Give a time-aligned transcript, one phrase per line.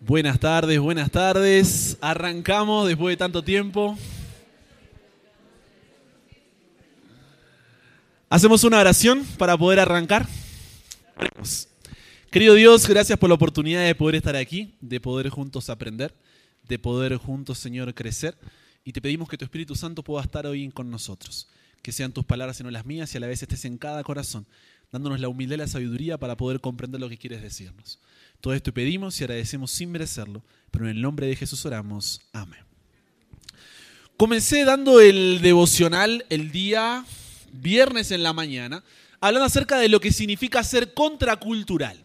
[0.00, 1.98] Buenas tardes, buenas tardes.
[2.00, 3.98] Arrancamos después de tanto tiempo.
[8.30, 10.28] Hacemos una oración para poder arrancar.
[12.30, 16.14] Querido Dios, gracias por la oportunidad de poder estar aquí, de poder juntos aprender,
[16.68, 18.38] de poder juntos, Señor, crecer.
[18.84, 21.48] Y te pedimos que tu Espíritu Santo pueda estar hoy con nosotros.
[21.82, 24.04] Que sean tus palabras y no las mías y a la vez estés en cada
[24.04, 24.46] corazón,
[24.92, 27.98] dándonos la humildad y la sabiduría para poder comprender lo que quieres decirnos.
[28.40, 32.20] Todo esto pedimos y agradecemos sin merecerlo, pero en el nombre de Jesús oramos.
[32.32, 32.60] Amén.
[34.16, 37.04] Comencé dando el devocional el día
[37.52, 38.84] viernes en la mañana,
[39.20, 42.04] hablando acerca de lo que significa ser contracultural.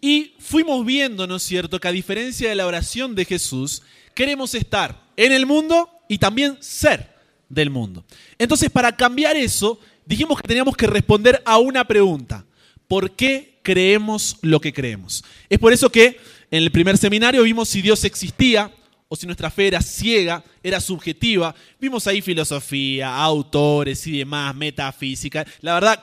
[0.00, 3.82] Y fuimos viendo, ¿no es cierto?, que a diferencia de la oración de Jesús,
[4.14, 7.16] queremos estar en el mundo y también ser
[7.48, 8.04] del mundo.
[8.38, 12.44] Entonces, para cambiar eso, dijimos que teníamos que responder a una pregunta.
[12.86, 15.24] ¿Por qué creemos lo que creemos?
[15.50, 16.20] Es por eso que
[16.52, 18.70] en el primer seminario vimos si Dios existía
[19.08, 21.52] o si nuestra fe era ciega, era subjetiva.
[21.80, 25.44] Vimos ahí filosofía, autores y demás, metafísica.
[25.62, 26.00] La verdad,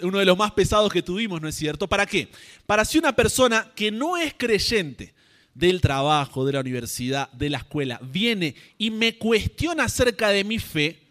[0.00, 1.86] uno de los más pesados que tuvimos, ¿no es cierto?
[1.86, 2.28] ¿Para qué?
[2.64, 5.12] Para si una persona que no es creyente
[5.52, 10.58] del trabajo, de la universidad, de la escuela, viene y me cuestiona acerca de mi
[10.58, 11.01] fe,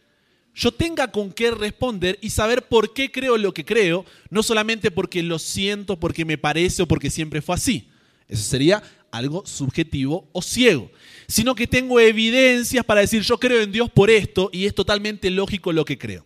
[0.54, 4.92] yo tenga con qué responder y saber por qué creo lo que creo, no solamente
[4.92, 7.88] porque lo siento, porque me parece o porque siempre fue así.
[8.28, 10.90] Eso sería algo subjetivo o ciego,
[11.28, 15.30] sino que tengo evidencias para decir yo creo en Dios por esto y es totalmente
[15.30, 16.26] lógico lo que creo.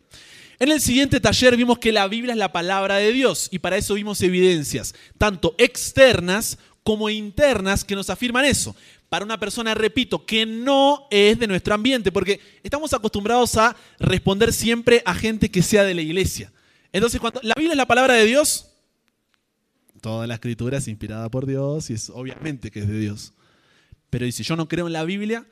[0.59, 3.77] En el siguiente taller vimos que la Biblia es la palabra de Dios y para
[3.77, 8.75] eso vimos evidencias, tanto externas como internas, que nos afirman eso
[9.16, 14.52] para una persona, repito, que no es de nuestro ambiente, porque estamos acostumbrados a responder
[14.52, 16.52] siempre a gente que sea de la iglesia.
[16.91, 18.73] Entonces, cuando la Biblia es la palabra de Dios,
[20.02, 23.31] toda la escritura es inspirada por Dios y es obviamente que es de Dios.
[24.09, 25.47] Pero si yo no creo en la Biblia,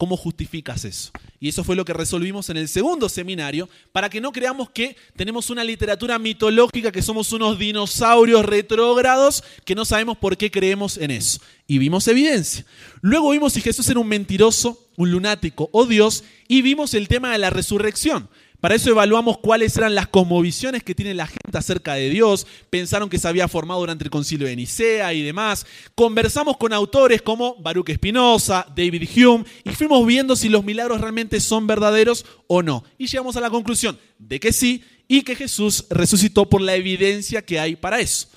[0.00, 1.10] ¿Cómo justificas eso?
[1.40, 4.96] Y eso fue lo que resolvimos en el segundo seminario, para que no creamos que
[5.14, 10.96] tenemos una literatura mitológica, que somos unos dinosaurios retrógrados, que no sabemos por qué creemos
[10.96, 11.42] en eso.
[11.66, 12.64] Y vimos evidencia.
[13.02, 17.32] Luego vimos si Jesús era un mentiroso, un lunático o Dios, y vimos el tema
[17.32, 18.30] de la resurrección.
[18.60, 22.46] Para eso evaluamos cuáles eran las cosmovisiones que tiene la gente acerca de Dios.
[22.68, 25.64] Pensaron que se había formado durante el concilio de Nicea y demás.
[25.94, 31.40] Conversamos con autores como Baruch Espinosa, David Hume, y fuimos viendo si los milagros realmente
[31.40, 32.84] son verdaderos o no.
[32.98, 37.42] Y llegamos a la conclusión de que sí y que Jesús resucitó por la evidencia
[37.42, 38.28] que hay para eso.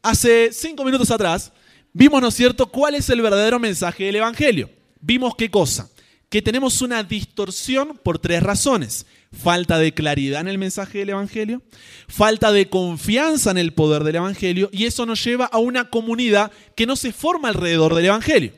[0.00, 1.52] Hace cinco minutos atrás
[1.92, 4.70] vimos, ¿no es cierto?, cuál es el verdadero mensaje del Evangelio.
[5.00, 5.90] Vimos qué cosa
[6.28, 9.06] que tenemos una distorsión por tres razones.
[9.32, 11.62] Falta de claridad en el mensaje del Evangelio,
[12.06, 16.50] falta de confianza en el poder del Evangelio y eso nos lleva a una comunidad
[16.74, 18.52] que no se forma alrededor del Evangelio.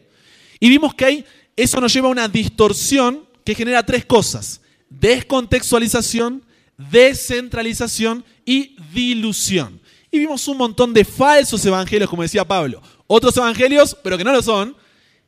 [0.60, 1.24] Y vimos que ahí
[1.56, 4.60] eso nos lleva a una distorsión que genera tres cosas.
[4.88, 6.44] Descontextualización,
[6.76, 9.80] descentralización y dilución.
[10.10, 12.82] Y vimos un montón de falsos evangelios, como decía Pablo.
[13.06, 14.76] Otros evangelios, pero que no lo son,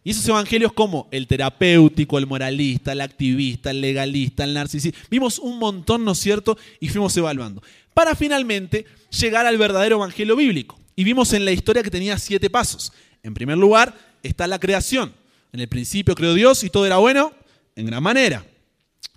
[0.05, 5.39] y esos evangelios como el terapéutico, el moralista, el activista, el legalista, el narcisista, vimos
[5.39, 6.59] un montón, ¿no es cierto?
[6.81, 7.63] Y fuimos evaluando.
[7.95, 8.87] Para finalmente
[9.21, 10.79] llegar al verdadero evangelio bíblico.
[10.97, 12.93] Y vimos en la historia que tenía siete pasos.
[13.23, 15.13] En primer lugar está la creación.
[15.53, 17.33] En el principio creó Dios y todo era bueno
[17.77, 18.45] en gran manera.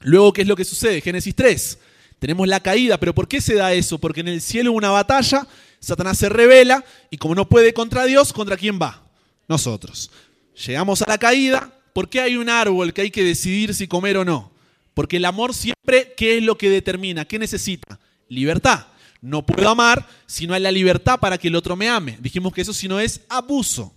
[0.02, 1.02] Luego, ¿qué es lo que sucede?
[1.02, 1.80] Génesis 3.
[2.20, 3.98] Tenemos la caída, pero ¿por qué se da eso?
[3.98, 5.48] Porque en el cielo hubo una batalla,
[5.80, 9.04] Satanás se revela y como no puede contra Dios, ¿contra quién va?
[9.48, 10.12] Nosotros.
[10.56, 11.72] Llegamos a la caída.
[11.94, 14.52] ¿Por qué hay un árbol que hay que decidir si comer o no?
[14.94, 17.26] Porque el amor siempre, ¿qué es lo que determina?
[17.26, 18.00] ¿Qué necesita?
[18.30, 18.88] Libertad.
[19.22, 22.18] No puedo amar si no hay la libertad para que el otro me ame.
[22.20, 23.94] Dijimos que eso si no es abuso.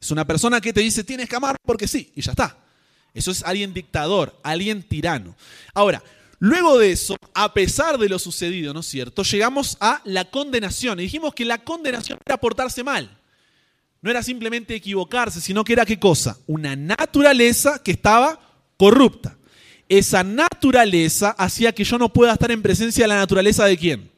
[0.00, 2.56] Es una persona que te dice tienes que amar porque sí, y ya está.
[3.12, 5.34] Eso es alguien dictador, alguien tirano.
[5.74, 6.02] Ahora,
[6.38, 9.22] luego de eso, a pesar de lo sucedido, ¿no es cierto?
[9.24, 11.00] Llegamos a la condenación.
[11.00, 13.17] Y dijimos que la condenación era portarse mal
[14.00, 16.38] no era simplemente equivocarse, sino que era qué cosa?
[16.46, 18.40] Una naturaleza que estaba
[18.76, 19.36] corrupta.
[19.88, 24.10] Esa naturaleza hacía que yo no pueda estar en presencia de la naturaleza de quién?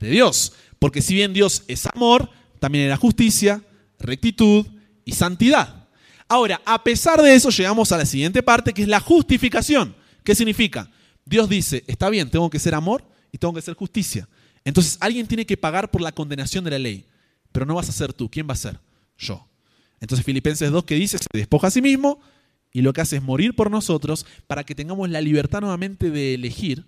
[0.00, 0.52] De Dios.
[0.78, 3.62] Porque si bien Dios es amor, también era justicia,
[3.98, 4.66] rectitud
[5.04, 5.88] y santidad.
[6.28, 9.94] Ahora, a pesar de eso, llegamos a la siguiente parte, que es la justificación.
[10.24, 10.90] ¿Qué significa?
[11.24, 14.28] Dios dice, está bien, tengo que ser amor y tengo que ser justicia.
[14.64, 17.04] Entonces alguien tiene que pagar por la condenación de la ley,
[17.52, 18.30] pero no vas a ser tú.
[18.30, 18.78] ¿Quién va a ser?
[19.18, 19.48] Yo.
[20.00, 22.20] Entonces Filipenses 2 que dice, se despoja a sí mismo
[22.72, 26.34] y lo que hace es morir por nosotros para que tengamos la libertad nuevamente de
[26.34, 26.86] elegir.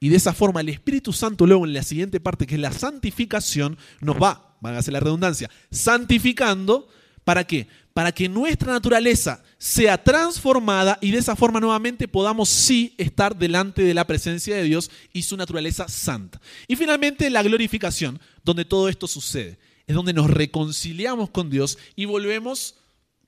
[0.00, 2.72] Y de esa forma el Espíritu Santo luego en la siguiente parte, que es la
[2.72, 6.88] santificación, nos va, van a hacer la redundancia, santificando
[7.26, 7.66] ¿Para qué?
[7.92, 13.82] Para que nuestra naturaleza sea transformada y de esa forma nuevamente podamos sí estar delante
[13.82, 16.40] de la presencia de Dios y su naturaleza santa.
[16.68, 19.58] Y finalmente la glorificación, donde todo esto sucede.
[19.86, 22.76] Es donde nos reconciliamos con Dios y volvemos,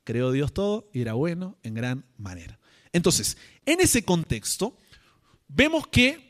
[0.05, 2.59] creo Dios todo, y era bueno en gran manera.
[2.93, 4.77] Entonces, en ese contexto,
[5.47, 6.29] vemos que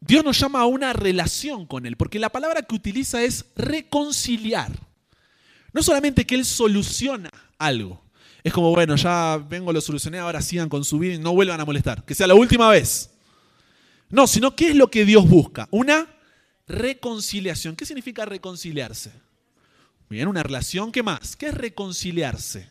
[0.00, 4.72] Dios nos llama a una relación con Él, porque la palabra que utiliza es reconciliar.
[5.72, 8.02] No solamente que Él soluciona algo.
[8.44, 11.60] Es como, bueno, ya vengo, lo solucioné, ahora sigan con su vida y no vuelvan
[11.60, 12.04] a molestar.
[12.04, 13.10] Que sea la última vez.
[14.10, 15.68] No, sino ¿qué es lo que Dios busca?
[15.70, 16.06] Una
[16.68, 17.74] reconciliación.
[17.74, 19.10] ¿Qué significa reconciliarse?
[20.08, 21.36] Bien, una relación, ¿qué más?
[21.36, 22.68] ¿Qué es reconciliarse?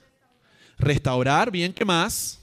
[0.78, 2.40] Restaurar, bien, ¿qué más?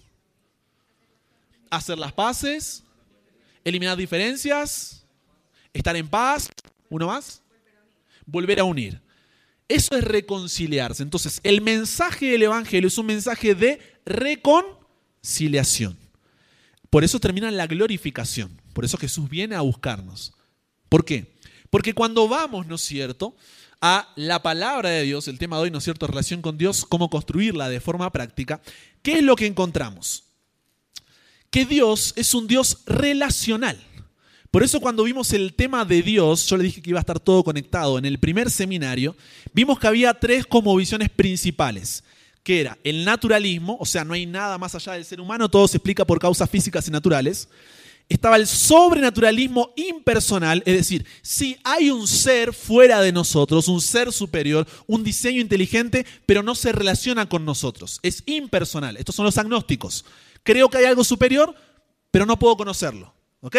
[1.71, 2.83] Hacer las paces,
[3.65, 5.05] eliminar diferencias,
[5.73, 6.49] estar en paz,
[6.89, 7.43] ¿uno más?
[8.27, 9.01] Volver a unir.
[9.67, 11.03] Eso es reconciliarse.
[11.03, 15.99] Entonces, el mensaje del Evangelio es un mensaje de reconciliación.
[16.91, 18.61] Por eso termina la glorificación.
[18.73, 20.35] Por eso Jesús viene a buscarnos.
[20.89, 21.34] ¿Por qué?
[21.75, 23.35] Porque cuando vamos, ¿no es cierto?,
[23.81, 26.87] a la palabra de Dios, el tema de hoy, ¿no es cierto?, relación con Dios,
[26.89, 28.61] cómo construirla de forma práctica,
[29.03, 30.23] ¿qué es lo que encontramos?
[31.51, 33.77] Que Dios es un Dios relacional.
[34.53, 37.19] Por eso cuando vimos el tema de Dios, yo le dije que iba a estar
[37.19, 39.17] todo conectado, en el primer seminario,
[39.53, 42.05] vimos que había tres como visiones principales,
[42.45, 45.67] que era el naturalismo, o sea, no hay nada más allá del ser humano, todo
[45.67, 47.49] se explica por causas físicas y naturales.
[48.09, 54.13] Estaba el sobrenaturalismo impersonal, es decir, si hay un ser fuera de nosotros, un ser
[54.13, 58.97] superior, un diseño inteligente, pero no se relaciona con nosotros, es impersonal.
[58.99, 60.05] Estos son los agnósticos.
[60.43, 61.55] Creo que hay algo superior,
[62.11, 63.15] pero no puedo conocerlo.
[63.41, 63.57] ¿Ok?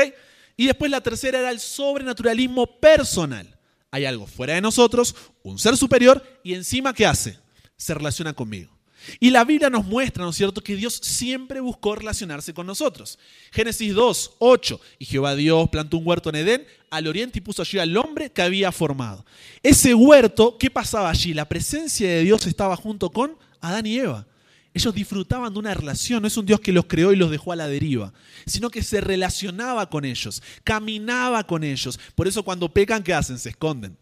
[0.57, 3.57] Y después la tercera era el sobrenaturalismo personal.
[3.91, 7.39] Hay algo fuera de nosotros, un ser superior, y encima, ¿qué hace?
[7.77, 8.74] Se relaciona conmigo.
[9.19, 13.19] Y la Biblia nos muestra, ¿no es cierto?, que Dios siempre buscó relacionarse con nosotros.
[13.51, 14.81] Génesis 2, 8.
[14.99, 18.31] Y Jehová Dios plantó un huerto en Edén al oriente y puso allí al hombre
[18.31, 19.25] que había formado.
[19.63, 21.33] Ese huerto, ¿qué pasaba allí?
[21.33, 24.25] La presencia de Dios estaba junto con Adán y Eva.
[24.73, 27.53] Ellos disfrutaban de una relación, no es un Dios que los creó y los dejó
[27.53, 28.11] a la deriva,
[28.45, 31.97] sino que se relacionaba con ellos, caminaba con ellos.
[32.13, 33.39] Por eso cuando pecan, ¿qué hacen?
[33.39, 33.97] Se esconden.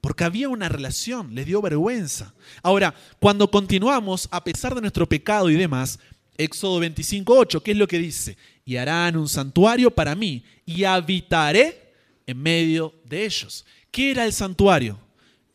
[0.00, 2.34] Porque había una relación, les dio vergüenza.
[2.62, 5.98] Ahora, cuando continuamos, a pesar de nuestro pecado y demás,
[6.38, 8.38] Éxodo 25.8, ¿qué es lo que dice?
[8.64, 11.92] Y harán un santuario para mí y habitaré
[12.26, 13.66] en medio de ellos.
[13.90, 14.98] ¿Qué era el santuario?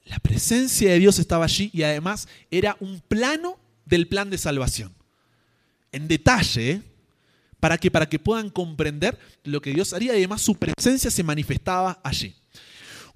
[0.06, 4.94] La presencia de Dios estaba allí y además era un plano del plan de salvación.
[5.92, 6.82] En detalle, ¿eh?
[7.60, 11.24] para que, para que puedan comprender lo que Dios haría y además su presencia se
[11.24, 12.36] manifestaba allí.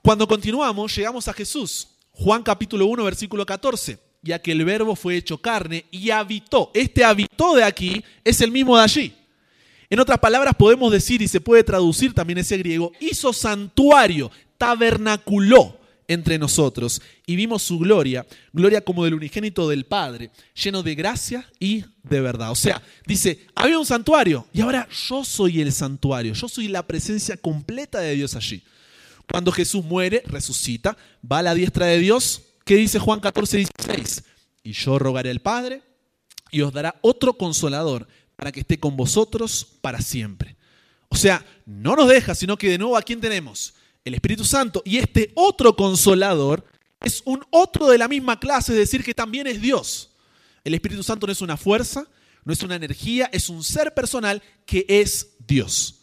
[0.02, 1.88] Cuando continuamos, llegamos a Jesús.
[2.12, 4.00] Juan capítulo 1, versículo 14.
[4.22, 6.72] Ya que el verbo fue hecho carne y habitó.
[6.74, 9.14] Este habitó de aquí es el mismo de allí.
[9.90, 15.80] En otras palabras, podemos decir, y se puede traducir también ese griego, hizo santuario, tabernaculó
[16.08, 21.48] entre nosotros y vimos su gloria, gloria como del unigénito del Padre, lleno de gracia
[21.60, 22.52] y de verdad.
[22.52, 26.86] O sea, dice, había un santuario y ahora yo soy el santuario, yo soy la
[26.86, 28.64] presencia completa de Dios allí.
[29.30, 30.98] Cuando Jesús muere, resucita,
[31.30, 34.24] va a la diestra de Dios, ¿qué dice Juan 14, 16?
[34.64, 35.82] Y yo rogaré al Padre
[36.52, 40.56] y os dará otro consolador para que esté con vosotros para siempre.
[41.10, 43.74] O sea, no nos deja, sino que de nuevo a quién tenemos?
[44.06, 46.66] el Espíritu Santo, y este otro consolador
[47.02, 50.12] es un otro de la misma clase, es decir, que también es Dios.
[50.64, 52.08] El Espíritu Santo no es una fuerza,
[52.44, 56.02] no es una energía, es un ser personal que es Dios.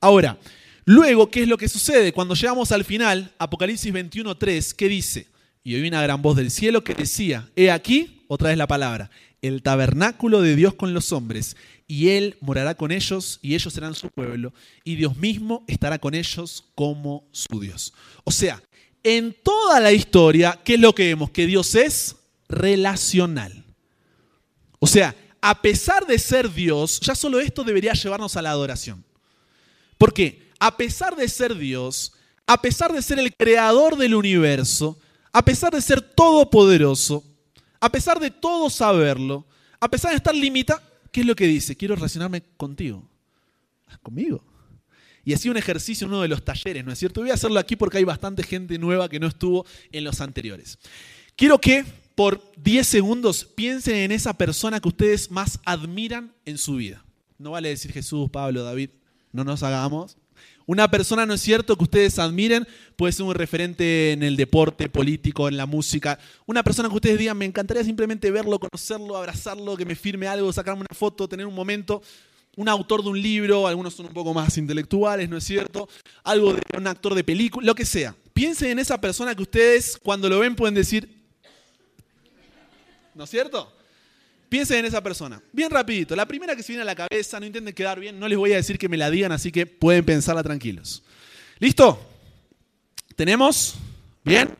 [0.00, 0.38] Ahora,
[0.86, 2.14] luego, ¿qué es lo que sucede?
[2.14, 5.26] Cuando llegamos al final, Apocalipsis 21.3, ¿qué dice?
[5.62, 9.10] Y oí una gran voz del cielo que decía, he aquí, otra vez la palabra,
[9.42, 13.94] el tabernáculo de Dios con los hombres, y Él morará con ellos, y ellos serán
[13.94, 17.92] su pueblo, y Dios mismo estará con ellos como su Dios.
[18.24, 18.62] O sea,
[19.02, 21.30] en toda la historia, ¿qué es lo que vemos?
[21.30, 22.16] Que Dios es
[22.48, 23.64] relacional.
[24.78, 29.04] O sea, a pesar de ser Dios, ya solo esto debería llevarnos a la adoración.
[29.98, 32.12] Porque a pesar de ser Dios,
[32.46, 34.98] a pesar de ser el creador del universo,
[35.32, 37.24] a pesar de ser todopoderoso,
[37.80, 39.46] a pesar de todo saberlo,
[39.80, 40.80] a pesar de estar limitado,
[41.12, 41.76] ¿qué es lo que dice?
[41.76, 43.08] Quiero relacionarme contigo.
[44.02, 44.42] ¿Conmigo?
[45.24, 47.20] Y así un ejercicio en uno de los talleres, ¿no es cierto?
[47.20, 50.78] Voy a hacerlo aquí porque hay bastante gente nueva que no estuvo en los anteriores.
[51.34, 51.84] Quiero que
[52.14, 57.04] por 10 segundos piensen en esa persona que ustedes más admiran en su vida.
[57.38, 58.90] No vale decir Jesús, Pablo, David,
[59.32, 60.16] no nos hagamos.
[60.66, 64.88] Una persona, ¿no es cierto?, que ustedes admiren, puede ser un referente en el deporte,
[64.88, 66.18] político, en la música.
[66.44, 70.52] Una persona que ustedes digan, me encantaría simplemente verlo, conocerlo, abrazarlo, que me firme algo,
[70.52, 72.02] sacarme una foto, tener un momento.
[72.56, 75.88] Un autor de un libro, algunos son un poco más intelectuales, ¿no es cierto?
[76.24, 78.16] Algo de un actor de película, lo que sea.
[78.32, 81.08] Piensen en esa persona que ustedes cuando lo ven pueden decir,
[83.14, 83.75] ¿no es cierto?
[84.48, 85.42] Piensen en esa persona.
[85.52, 86.14] Bien rapidito.
[86.14, 88.52] La primera que se viene a la cabeza, no intenten quedar bien, no les voy
[88.52, 91.02] a decir que me la digan, así que pueden pensarla tranquilos.
[91.58, 91.98] ¿Listo?
[93.16, 93.74] ¿Tenemos?
[94.24, 94.56] ¿Bien?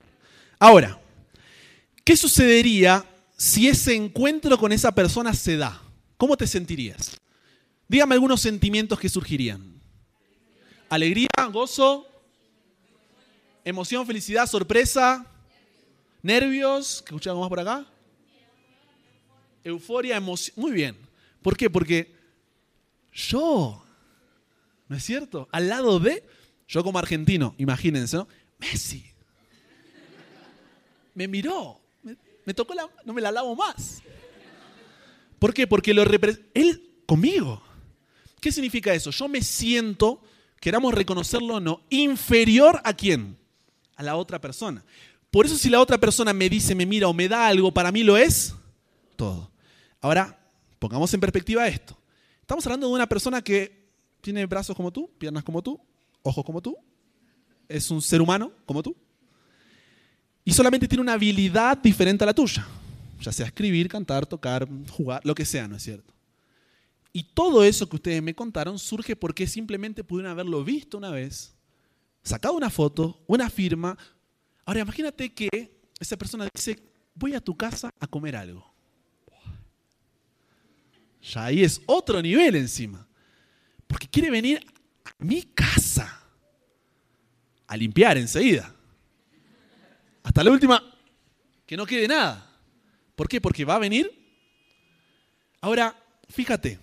[0.59, 0.99] Ahora,
[2.05, 3.05] ¿qué sucedería
[3.37, 5.81] si ese encuentro con esa persona se da?
[6.17, 7.19] ¿Cómo te sentirías?
[7.87, 9.81] Dígame algunos sentimientos que surgirían.
[10.89, 12.09] Alegría, gozo,
[13.65, 15.27] emoción, felicidad, sorpresa,
[16.23, 17.03] nervios.
[17.03, 17.87] ¿Qué escuchamos más por acá?
[19.67, 20.55] Euforia, emoción.
[20.57, 20.97] Muy bien.
[21.43, 21.69] ¿Por qué?
[21.69, 22.15] Porque
[23.13, 23.85] yo,
[24.89, 25.49] ¿no es cierto?
[25.53, 26.25] Al lado de,
[26.69, 28.29] yo como argentino, imagínense, ¿no?
[28.59, 29.05] Messi.
[31.15, 31.81] Me miró,
[32.45, 34.03] me, tocó la, no me la lavo más.
[35.39, 35.67] ¿Por qué?
[35.67, 37.63] Porque lo él conmigo.
[38.41, 39.11] ¿Qué significa eso?
[39.11, 40.23] Yo me siento,
[40.61, 43.37] queramos reconocerlo o no, inferior a quién?
[43.97, 44.85] A la otra persona.
[45.31, 47.91] Por eso si la otra persona me dice, me mira o me da algo, para
[47.91, 48.55] mí lo es
[49.17, 49.51] todo.
[50.07, 50.39] Ahora,
[50.79, 51.99] pongamos en perspectiva esto.
[52.41, 55.81] Estamos hablando de una persona que tiene brazos como tú, piernas como tú,
[56.23, 56.77] ojos como tú,
[57.69, 58.95] es un ser humano como tú,
[60.45, 62.65] y solamente tiene una habilidad diferente a la tuya,
[63.21, 66.15] ya sea escribir, cantar, tocar, jugar, lo que sea, ¿no es cierto?
[67.13, 71.57] Y todo eso que ustedes me contaron surge porque simplemente pudieron haberlo visto una vez,
[72.23, 73.99] sacado una foto, una firma.
[74.65, 76.79] Ahora imagínate que esa persona dice,
[77.13, 78.76] voy a tu casa a comer algo.
[81.33, 83.07] Ya ahí es otro nivel encima.
[83.87, 84.65] Porque quiere venir
[85.05, 86.21] a mi casa
[87.67, 88.73] a limpiar enseguida.
[90.23, 90.83] Hasta la última,
[91.67, 92.49] que no quede nada.
[93.15, 93.41] ¿Por qué?
[93.41, 94.11] Porque va a venir.
[95.61, 95.97] Ahora,
[96.29, 96.79] fíjate,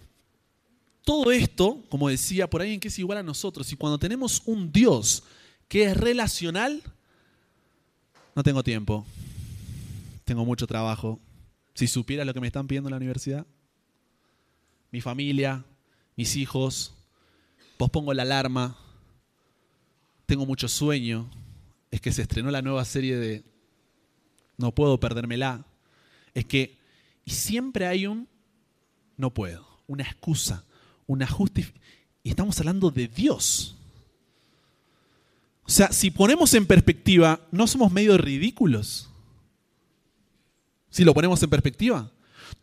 [1.04, 3.72] todo esto, como decía, por ahí en que es igual a nosotros.
[3.72, 5.24] Y cuando tenemos un Dios
[5.68, 6.82] que es relacional,
[8.36, 9.06] no tengo tiempo.
[10.26, 11.20] Tengo mucho trabajo.
[11.76, 13.46] Si supiera lo que me están pidiendo en la universidad,
[14.94, 15.66] mi familia,
[16.16, 16.94] mis hijos,
[17.78, 18.78] pospongo la alarma,
[20.28, 21.28] tengo mucho sueño,
[21.90, 23.44] es que se estrenó la nueva serie de
[24.56, 25.66] No puedo perdérmela,
[26.36, 26.78] es que,
[27.26, 28.28] y siempre hay un
[29.18, 30.64] no puedo, una excusa,
[31.08, 31.84] una justificación,
[32.22, 33.76] y estamos hablando de Dios.
[35.64, 39.10] O sea, si ponemos en perspectiva, ¿no somos medio ridículos?
[40.92, 42.12] Si lo ponemos en perspectiva.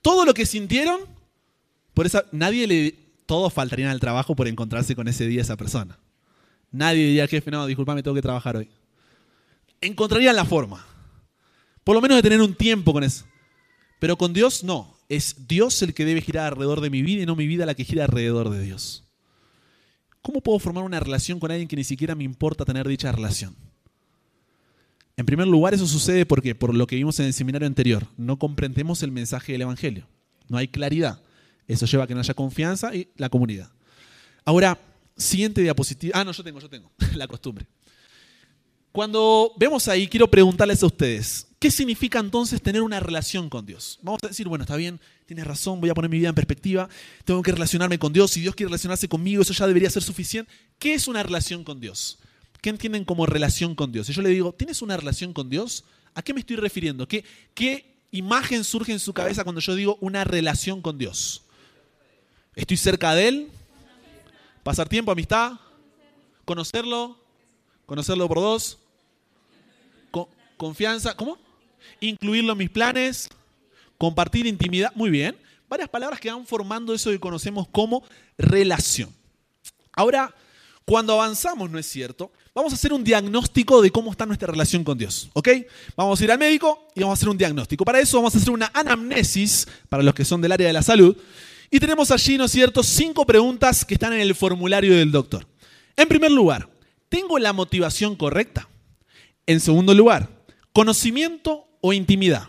[0.00, 1.19] Todo lo que sintieron
[1.94, 2.94] por eso nadie le...
[3.26, 5.98] Todos faltarían al trabajo por encontrarse con ese día esa persona.
[6.72, 8.68] Nadie diría jefe, no, disculpame, tengo que trabajar hoy.
[9.80, 10.84] Encontrarían la forma.
[11.84, 13.24] Por lo menos de tener un tiempo con eso.
[14.00, 14.96] Pero con Dios no.
[15.08, 17.74] Es Dios el que debe girar alrededor de mi vida y no mi vida la
[17.74, 19.04] que gira alrededor de Dios.
[20.22, 23.56] ¿Cómo puedo formar una relación con alguien que ni siquiera me importa tener dicha relación?
[25.16, 28.38] En primer lugar, eso sucede porque, por lo que vimos en el seminario anterior, no
[28.38, 30.06] comprendemos el mensaje del Evangelio.
[30.48, 31.20] No hay claridad.
[31.70, 33.70] Eso lleva a que no haya confianza y la comunidad.
[34.44, 34.76] Ahora,
[35.16, 36.18] siguiente diapositiva.
[36.18, 37.64] Ah, no, yo tengo, yo tengo, la costumbre.
[38.90, 44.00] Cuando vemos ahí, quiero preguntarles a ustedes, ¿qué significa entonces tener una relación con Dios?
[44.02, 46.88] Vamos a decir, bueno, está bien, tienes razón, voy a poner mi vida en perspectiva,
[47.24, 50.50] tengo que relacionarme con Dios, si Dios quiere relacionarse conmigo, eso ya debería ser suficiente.
[50.80, 52.18] ¿Qué es una relación con Dios?
[52.60, 54.08] ¿Qué entienden como relación con Dios?
[54.08, 55.84] Si yo le digo, ¿tienes una relación con Dios?
[56.14, 57.06] ¿A qué me estoy refiriendo?
[57.06, 57.24] ¿Qué,
[57.54, 61.44] qué imagen surge en su cabeza cuando yo digo una relación con Dios?
[62.60, 63.48] ¿Estoy cerca de Él?
[64.62, 65.52] ¿Pasar tiempo, amistad?
[66.44, 67.16] ¿Conocerlo?
[67.86, 68.78] ¿Conocerlo por dos?
[70.58, 71.16] ¿Confianza?
[71.16, 71.38] ¿Cómo?
[72.00, 73.30] ¿Incluirlo en mis planes?
[73.96, 74.92] ¿Compartir intimidad?
[74.94, 75.38] Muy bien.
[75.70, 78.04] Varias palabras que van formando eso que conocemos como
[78.36, 79.08] relación.
[79.92, 80.34] Ahora,
[80.84, 82.30] cuando avanzamos, ¿no es cierto?
[82.54, 85.48] Vamos a hacer un diagnóstico de cómo está nuestra relación con Dios, ¿ok?
[85.96, 87.86] Vamos a ir al médico y vamos a hacer un diagnóstico.
[87.86, 90.82] Para eso vamos a hacer una anamnesis, para los que son del área de la
[90.82, 91.16] salud,
[91.70, 95.46] y tenemos allí, ¿no es cierto?, cinco preguntas que están en el formulario del doctor.
[95.96, 96.68] En primer lugar,
[97.08, 98.68] ¿tengo la motivación correcta?
[99.46, 100.28] En segundo lugar,
[100.72, 102.48] ¿conocimiento o intimidad?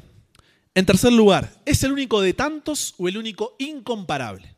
[0.73, 4.55] En tercer lugar, ¿es el único de tantos o el único incomparable?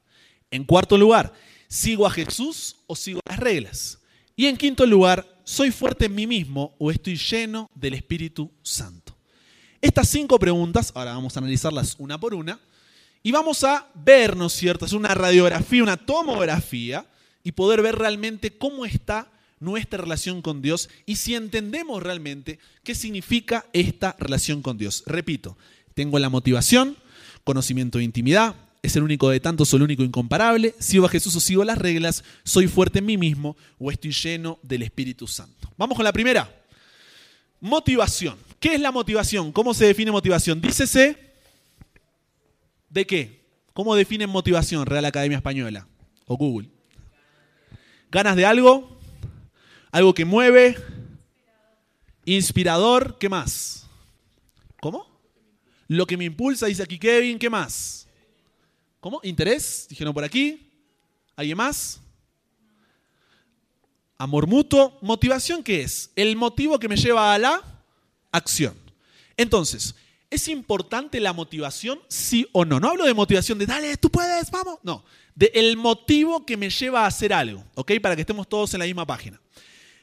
[0.51, 1.33] En cuarto lugar,
[1.67, 3.99] ¿sigo a Jesús o sigo las reglas?
[4.35, 9.17] Y en quinto lugar, ¿soy fuerte en mí mismo o estoy lleno del Espíritu Santo?
[9.81, 12.59] Estas cinco preguntas, ahora vamos a analizarlas una por una,
[13.23, 14.85] y vamos a ver, ¿no es cierto?
[14.85, 17.05] Es una radiografía, una tomografía
[17.41, 19.29] y poder ver realmente cómo está
[19.61, 25.03] nuestra relación con Dios y si entendemos realmente qué significa esta relación con Dios.
[25.07, 25.57] Repito,
[25.93, 26.97] tengo la motivación,
[27.45, 31.33] conocimiento de intimidad, es el único de tantos, soy el único incomparable, sigo a Jesús
[31.37, 35.71] o sigo las reglas, soy fuerte en mí mismo o estoy lleno del Espíritu Santo.
[35.77, 36.53] Vamos con la primera.
[37.61, 38.37] Motivación.
[38.59, 39.53] ¿Qué es la motivación?
[39.53, 40.59] ¿Cómo se define motivación?
[40.59, 41.22] Dícese
[42.93, 43.43] de qué.
[43.73, 45.87] ¿Cómo definen motivación Real Academia Española
[46.27, 46.69] o Google?
[48.11, 48.99] ¿Ganas de algo?
[49.91, 50.77] ¿Algo que mueve?
[52.25, 53.17] ¿Inspirador?
[53.17, 53.87] ¿Qué más?
[54.79, 55.07] ¿Cómo?
[55.87, 58.07] Lo que me impulsa, dice aquí Kevin, ¿qué más?
[58.99, 59.19] ¿Cómo?
[59.23, 59.87] ¿Interés?
[59.89, 60.71] Dijeron por aquí.
[61.35, 61.99] ¿Alguien más?
[64.19, 64.97] Amor mutuo.
[65.01, 66.11] ¿Motivación qué es?
[66.15, 67.61] El motivo que me lleva a la
[68.31, 68.75] acción.
[69.35, 69.95] Entonces,
[70.33, 71.99] ¿es importante la motivación?
[72.07, 72.79] Sí o no.
[72.79, 74.79] No hablo de motivación de, dale, tú puedes, vamos.
[74.83, 77.93] No, de el motivo que me lleva a hacer algo, ¿ok?
[78.01, 79.39] Para que estemos todos en la misma página.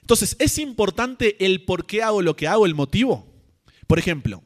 [0.01, 3.27] Entonces, ¿es importante el por qué hago lo que hago, el motivo?
[3.87, 4.43] Por ejemplo,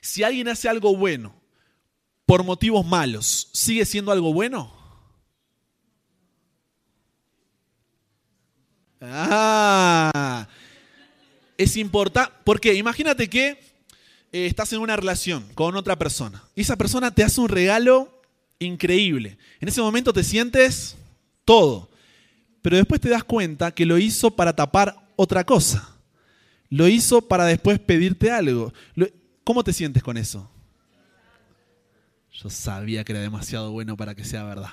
[0.00, 1.34] si alguien hace algo bueno
[2.24, 4.72] por motivos malos, ¿sigue siendo algo bueno?
[9.00, 10.48] Ah,
[11.58, 13.75] es importante, porque imagínate que
[14.32, 18.20] eh, estás en una relación con otra persona y esa persona te hace un regalo
[18.58, 19.38] increíble.
[19.60, 20.96] En ese momento te sientes
[21.44, 21.88] todo,
[22.62, 25.88] pero después te das cuenta que lo hizo para tapar otra cosa.
[26.68, 28.72] Lo hizo para después pedirte algo.
[29.44, 30.50] ¿Cómo te sientes con eso?
[32.32, 34.70] Yo sabía que era demasiado bueno para que sea verdad.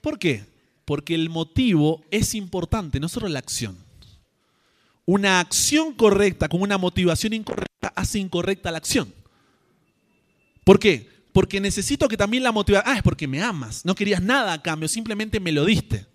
[0.00, 0.44] ¿Por qué?
[0.84, 3.76] Porque el motivo es importante, no solo la acción.
[5.06, 9.12] Una acción correcta con una motivación incorrecta hace incorrecta la acción.
[10.64, 11.10] ¿Por qué?
[11.32, 12.92] Porque necesito que también la motivación...
[12.92, 13.84] Ah, es porque me amas.
[13.84, 16.06] No querías nada a cambio, simplemente me lo diste.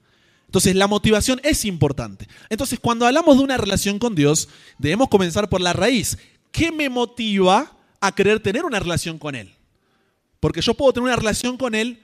[0.45, 2.27] Entonces la motivación es importante.
[2.49, 6.17] Entonces cuando hablamos de una relación con Dios, debemos comenzar por la raíz.
[6.51, 9.53] ¿Qué me motiva a querer tener una relación con Él.
[10.39, 12.01] Porque yo puedo tener una relación con Él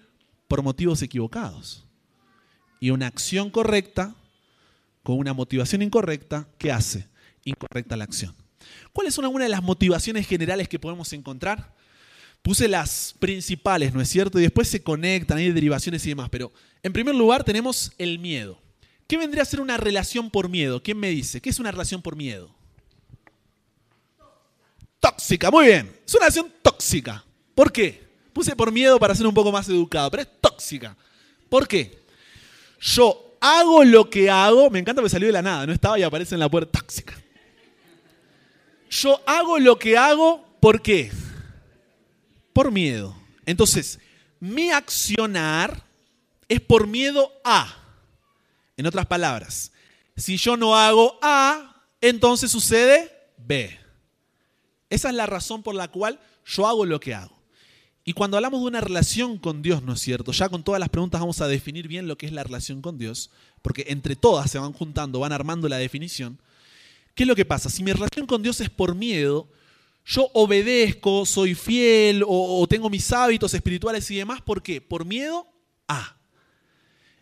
[0.48, 1.86] por motivos equivocados.
[2.80, 4.16] Y una acción correcta
[5.06, 7.08] con una motivación incorrecta, ¿qué hace?
[7.44, 8.36] Incorrecta la acción.
[8.92, 11.76] ¿Cuáles son algunas de las motivaciones generales que podemos encontrar?
[12.42, 14.40] Puse las principales, ¿no es cierto?
[14.40, 16.30] Y después se conectan, hay derivaciones y demás.
[16.32, 18.60] Pero en primer lugar tenemos el miedo.
[19.08, 20.82] ¿Qué vendría a ser una relación por miedo?
[20.82, 21.40] ¿Quién me dice?
[21.40, 22.56] ¿Qué es una relación por miedo?
[25.00, 25.96] Tóxica, muy bien.
[26.04, 27.24] Es una relación tóxica.
[27.54, 28.08] ¿Por qué?
[28.34, 30.98] Puse por miedo para ser un poco más educado, pero es tóxica.
[31.48, 32.04] ¿Por qué?
[32.82, 36.04] Yo hago lo que hago, me encanta que salió de la nada, no estaba y
[36.04, 37.14] aparece en la puerta tóxica.
[38.90, 41.12] Yo hago lo que hago, ¿por qué?
[42.54, 43.16] Por miedo.
[43.46, 44.00] Entonces,
[44.40, 45.84] mi accionar
[46.48, 47.76] es por miedo a.
[48.78, 49.72] En otras palabras,
[50.18, 53.78] si yo no hago A, entonces sucede B.
[54.90, 57.35] Esa es la razón por la cual yo hago lo que hago.
[58.08, 60.32] Y cuando hablamos de una relación con Dios, ¿no es cierto?
[60.32, 63.00] Ya con todas las preguntas vamos a definir bien lo que es la relación con
[63.00, 63.32] Dios,
[63.64, 66.40] porque entre todas se van juntando, van armando la definición.
[67.16, 67.68] ¿Qué es lo que pasa?
[67.68, 69.50] Si mi relación con Dios es por miedo,
[70.06, 74.82] yo obedezco, soy fiel o, tengo mis hábitos espirituales y demás, ¿por qué?
[74.82, 75.48] Por miedo
[75.88, 76.16] a.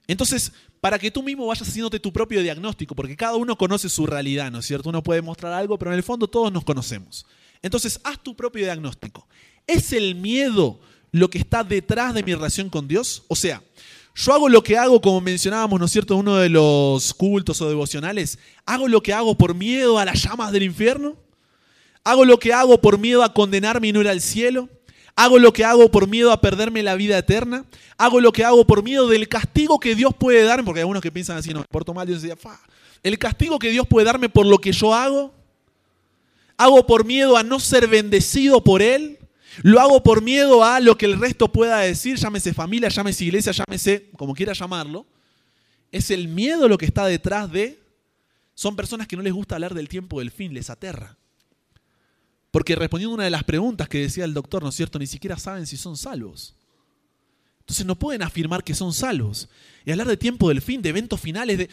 [0.06, 4.06] Entonces, para que tú mismo vayas haciéndote tu propio diagnóstico, porque cada uno conoce su
[4.06, 4.90] realidad, ¿no es cierto?
[4.90, 7.26] Uno puede mostrar algo, pero en el fondo todos nos conocemos.
[7.62, 9.30] Entonces, haz tu propio diagnóstico.
[9.68, 10.80] ¿Es el miedo
[11.12, 13.24] lo que está detrás de mi relación con Dios?
[13.28, 13.62] O sea,
[14.16, 17.70] yo hago lo que hago, como mencionábamos, ¿no es cierto?, uno de los cultos o
[17.70, 18.38] devocionales.
[18.66, 21.16] ¿Hago lo que hago por miedo a las llamas del infierno?
[22.04, 24.70] ¿Hago lo que hago por miedo a condenarme y no ir al cielo?
[25.16, 27.66] ¿Hago lo que hago por miedo a perderme la vida eterna?
[27.98, 30.66] ¿Hago lo que hago por miedo del castigo que Dios puede darme?
[30.66, 32.38] Porque hay algunos que piensan así, no, me porto mal, Dios decía,
[33.02, 35.34] El castigo que Dios puede darme por lo que yo hago.
[36.58, 39.18] ¿Hago por miedo a no ser bendecido por Él?
[39.62, 42.18] ¿Lo hago por miedo a lo que el resto pueda decir?
[42.18, 45.06] Llámese familia, llámese iglesia, llámese como quiera llamarlo.
[45.92, 47.80] Es el miedo lo que está detrás de...
[48.56, 51.18] Son personas que no les gusta hablar del tiempo del fin, les aterra.
[52.52, 55.00] Porque respondiendo una de las preguntas que decía el doctor, ¿no es cierto?
[55.00, 56.56] Ni siquiera saben si son salvos.
[57.62, 59.50] Entonces no pueden afirmar que son salvos.
[59.86, 61.70] Y hablar de tiempo del fin, de eventos finales, de...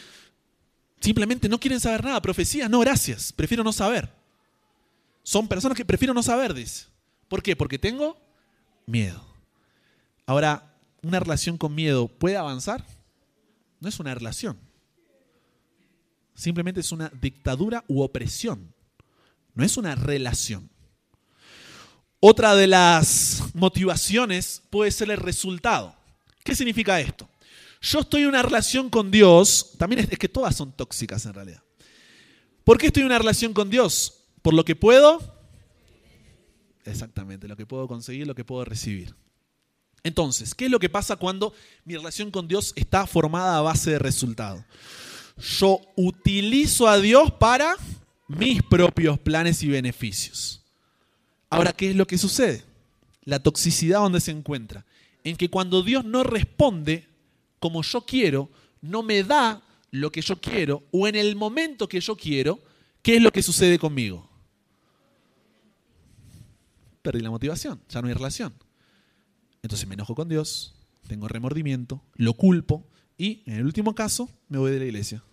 [0.99, 2.21] Simplemente no quieren saber nada.
[2.21, 3.31] Profecías, no, gracias.
[3.33, 4.09] Prefiero no saber.
[5.23, 6.90] Son personas que prefiero no saber, dice.
[7.31, 7.55] ¿Por qué?
[7.55, 8.17] Porque tengo
[8.85, 9.25] miedo.
[10.25, 12.85] Ahora, ¿una relación con miedo puede avanzar?
[13.79, 14.59] No es una relación.
[16.35, 18.75] Simplemente es una dictadura u opresión.
[19.53, 20.69] No es una relación.
[22.19, 25.95] Otra de las motivaciones puede ser el resultado.
[26.43, 27.29] ¿Qué significa esto?
[27.81, 31.63] yo estoy en una relación con Dios, también es, que todas son tóxicas en realidad.
[32.65, 34.25] ¿Por qué estoy en una relación con Dios?
[34.41, 35.30] ¿Por lo que puedo?
[36.85, 39.15] Exactamente, lo que puedo conseguir, lo que puedo recibir.
[40.03, 41.53] Entonces, ¿qué es lo que pasa cuando
[41.85, 44.65] mi relación con Dios está formada a base de resultado?
[45.37, 47.75] Yo utilizo a Dios para
[48.27, 50.63] mis propios planes y beneficios.
[51.49, 52.63] Ahora, ¿qué es lo que sucede?
[53.23, 54.85] La toxicidad donde se encuentra.
[55.23, 57.07] En que cuando Dios no responde
[57.59, 58.49] como yo quiero,
[58.81, 62.59] no me da lo que yo quiero, o en el momento que yo quiero,
[63.03, 64.30] ¿qué es lo que sucede conmigo?
[67.01, 68.53] Perdí la motivación, ya no hay relación.
[69.63, 70.75] Entonces me enojo con Dios,
[71.07, 72.87] tengo remordimiento, lo culpo
[73.17, 75.23] y, en el último caso, me voy de la iglesia.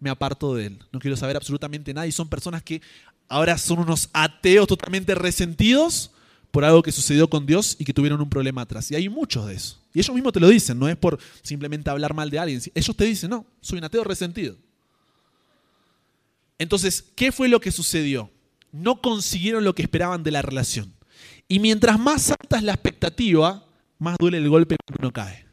[0.00, 0.78] Me aparto de él.
[0.92, 2.80] No quiero saber absolutamente nada y son personas que
[3.28, 6.10] ahora son unos ateos totalmente resentidos
[6.50, 8.90] por algo que sucedió con Dios y que tuvieron un problema atrás.
[8.90, 9.78] Y hay muchos de eso.
[9.94, 12.60] Y ellos mismos te lo dicen, no es por simplemente hablar mal de alguien.
[12.74, 14.56] Ellos te dicen, no, soy un ateo resentido.
[16.58, 18.30] Entonces, ¿qué fue lo que sucedió?
[18.72, 20.92] No consiguieron lo que esperaban de la relación.
[21.46, 23.66] Y mientras más alta es la expectativa,
[23.98, 25.46] más duele el golpe cuando uno cae.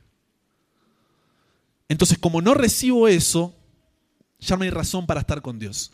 [1.89, 3.55] Entonces, como no recibo eso,
[4.39, 5.91] ya no hay razón para estar con Dios.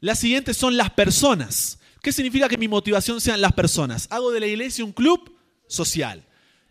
[0.00, 1.78] Las siguientes son las personas.
[2.02, 4.06] ¿Qué significa que mi motivación sean las personas?
[4.10, 6.24] Hago de la iglesia un club social.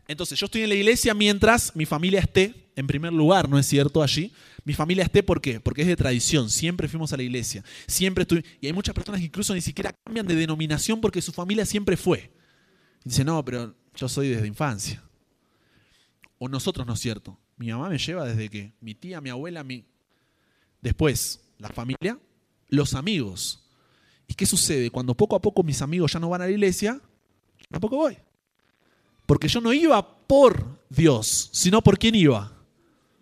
[0.08, 3.66] Entonces, yo estoy en la iglesia mientras mi familia esté, en primer lugar, ¿no es
[3.66, 4.02] cierto?
[4.02, 4.32] Allí.
[4.64, 5.60] Mi familia esté, ¿por qué?
[5.60, 6.50] Porque es de tradición.
[6.50, 7.64] Siempre fuimos a la iglesia.
[7.88, 8.46] Siempre estoy.
[8.62, 11.98] Y hay muchas personas que incluso ni siquiera cambian de denominación porque su familia siempre
[11.98, 12.32] fue.
[13.04, 15.04] Dice, no, pero yo soy desde infancia.
[16.38, 17.38] O nosotros, ¿no es cierto?
[17.58, 19.86] Mi mamá me lleva desde que mi tía, mi abuela, mi...
[20.82, 22.18] Después, la familia,
[22.70, 23.66] los amigos.
[24.28, 24.90] ¿Y qué sucede?
[24.90, 27.02] Cuando poco a poco mis amigos ya no van a la iglesia,
[27.70, 28.18] tampoco voy.
[29.26, 32.59] Porque yo no iba por Dios, sino por quién iba.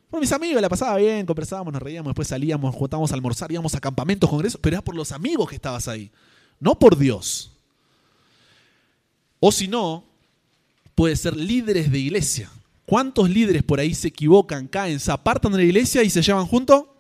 [0.10, 3.76] Por mis amigos, la pasaba bien, conversábamos, nos reíamos, después salíamos, juntábamos a almorzar, íbamos
[3.76, 6.12] a campamentos, congresos, pero era por los amigos que estabas ahí,
[6.60, 7.52] no por Dios.
[9.40, 10.06] O si no,
[10.96, 12.50] puede ser líderes de iglesia.
[12.86, 16.46] ¿Cuántos líderes por ahí se equivocan, caen, se apartan de la iglesia y se llevan
[16.46, 16.96] junto?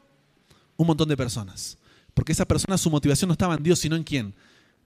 [0.76, 1.78] Un montón de personas.
[2.14, 4.34] Porque esa persona, su motivación no estaba en Dios, sino en quién?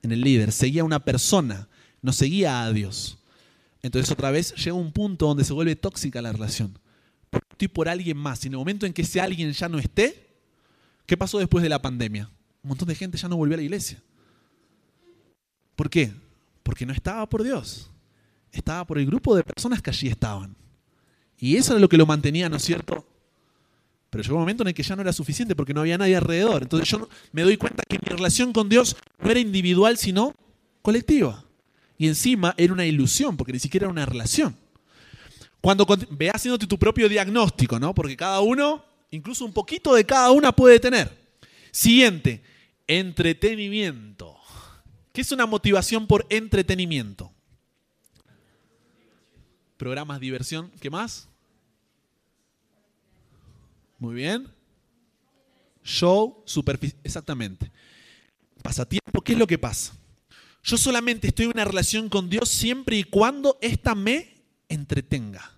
[0.03, 0.51] En el líder.
[0.51, 1.67] Seguía a una persona,
[2.01, 3.17] no seguía a Dios.
[3.81, 6.77] Entonces otra vez llega un punto donde se vuelve tóxica la relación.
[7.61, 8.43] Estoy por alguien más.
[8.43, 10.27] Y en el momento en que ese alguien ya no esté,
[11.05, 12.27] ¿qué pasó después de la pandemia?
[12.63, 14.01] Un montón de gente ya no volvió a la iglesia.
[15.75, 16.11] ¿Por qué?
[16.63, 17.91] Porque no estaba por Dios,
[18.51, 20.55] estaba por el grupo de personas que allí estaban.
[21.37, 23.05] Y eso era lo que lo mantenía, ¿no es cierto?
[24.09, 26.15] Pero llegó un momento en el que ya no era suficiente porque no había nadie
[26.15, 26.63] alrededor.
[26.63, 30.33] Entonces yo me doy cuenta que mi relación con Dios no era individual, sino
[30.81, 31.45] colectiva.
[31.99, 34.57] Y encima era una ilusión, porque ni siquiera era una relación.
[35.61, 37.93] Cuando ve haciéndote tu propio diagnóstico, ¿no?
[37.93, 41.15] Porque cada uno, incluso un poquito de cada una puede tener.
[41.71, 42.43] Siguiente,
[42.87, 44.37] entretenimiento.
[45.13, 47.31] ¿Qué es una motivación por entretenimiento?
[49.77, 50.71] Programas diversión.
[50.79, 51.27] ¿Qué más?
[53.99, 54.47] Muy bien.
[55.83, 56.97] Show, superficie.
[57.03, 57.71] Exactamente.
[58.63, 59.93] Pasatiempo, ¿qué es lo que pasa?
[60.63, 64.40] Yo solamente estoy en una relación con Dios siempre y cuando ésta me
[64.71, 65.51] entretenga.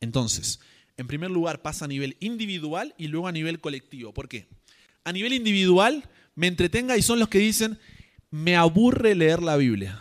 [0.00, 0.60] Entonces,
[0.96, 4.12] en primer lugar pasa a nivel individual y luego a nivel colectivo.
[4.14, 4.46] ¿Por qué?
[5.04, 7.78] A nivel individual me entretenga y son los que dicen,
[8.30, 10.00] me aburre leer la Biblia.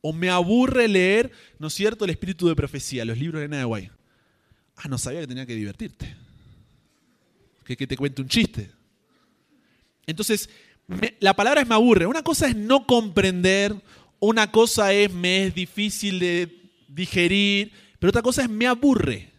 [0.00, 3.58] O me aburre leer, ¿no es cierto?, el espíritu de profecía, los libros de Elena
[3.58, 3.90] de Guay.
[4.76, 6.14] Ah, no sabía que tenía que divertirte.
[7.64, 8.70] Que, que te cuente un chiste.
[10.06, 10.48] Entonces,
[11.20, 12.06] la palabra es me aburre.
[12.06, 13.74] Una cosa es no comprender,
[14.20, 16.57] una cosa es me es difícil de
[16.88, 19.30] digerir, pero otra cosa es me aburre.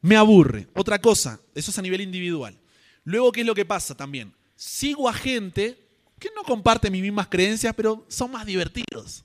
[0.00, 0.68] Me aburre.
[0.74, 2.58] Otra cosa, eso es a nivel individual.
[3.04, 4.34] Luego, ¿qué es lo que pasa también?
[4.54, 5.78] Sigo a gente
[6.18, 9.24] que no comparten mis mismas creencias, pero son más divertidos.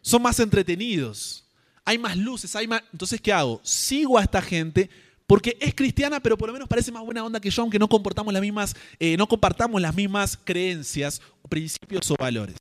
[0.00, 1.46] Son más entretenidos.
[1.84, 2.82] Hay más luces, hay más...
[2.92, 3.60] Entonces, ¿qué hago?
[3.62, 4.90] Sigo a esta gente
[5.26, 7.88] porque es cristiana, pero por lo menos parece más buena onda que yo, aunque no
[7.88, 12.56] comportamos las mismas, eh, no compartamos las mismas creencias, principios o valores.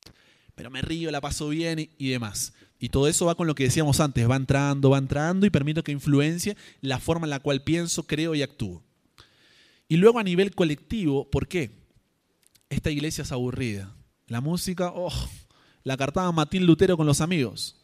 [0.55, 2.53] Pero me río, la paso bien y demás.
[2.81, 5.83] Y todo eso va con lo que decíamos antes, va entrando, va entrando y permito
[5.85, 8.83] que influencie la forma en la cual pienso, creo y actúo.
[9.87, 11.81] Y luego a nivel colectivo, ¿por qué?
[12.71, 13.93] esta iglesia es aburrida.
[14.27, 15.13] La música, oh,
[15.83, 17.75] la cartaba Matín Lutero con los amigos.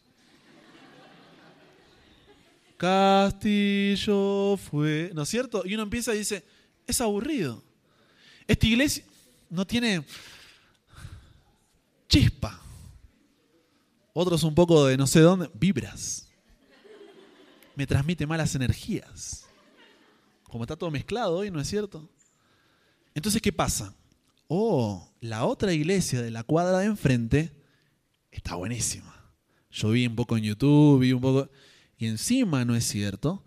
[2.77, 5.63] Castillo fue, ¿no es cierto?
[5.65, 6.45] Y uno empieza y dice,
[6.86, 7.62] es aburrido.
[8.47, 9.03] Esta iglesia
[9.49, 10.05] no tiene
[12.07, 12.62] chispa.
[14.19, 16.27] Otros un poco de no sé dónde, vibras.
[17.75, 19.45] Me transmite malas energías.
[20.41, 22.10] Como está todo mezclado hoy, ¿no es cierto?
[23.13, 23.93] Entonces, ¿qué pasa?
[24.47, 27.53] Oh, la otra iglesia de la cuadra de enfrente
[28.32, 29.36] está buenísima.
[29.69, 31.51] Yo vi un poco en YouTube, vi un poco...
[31.99, 33.45] Y encima, ¿no es cierto?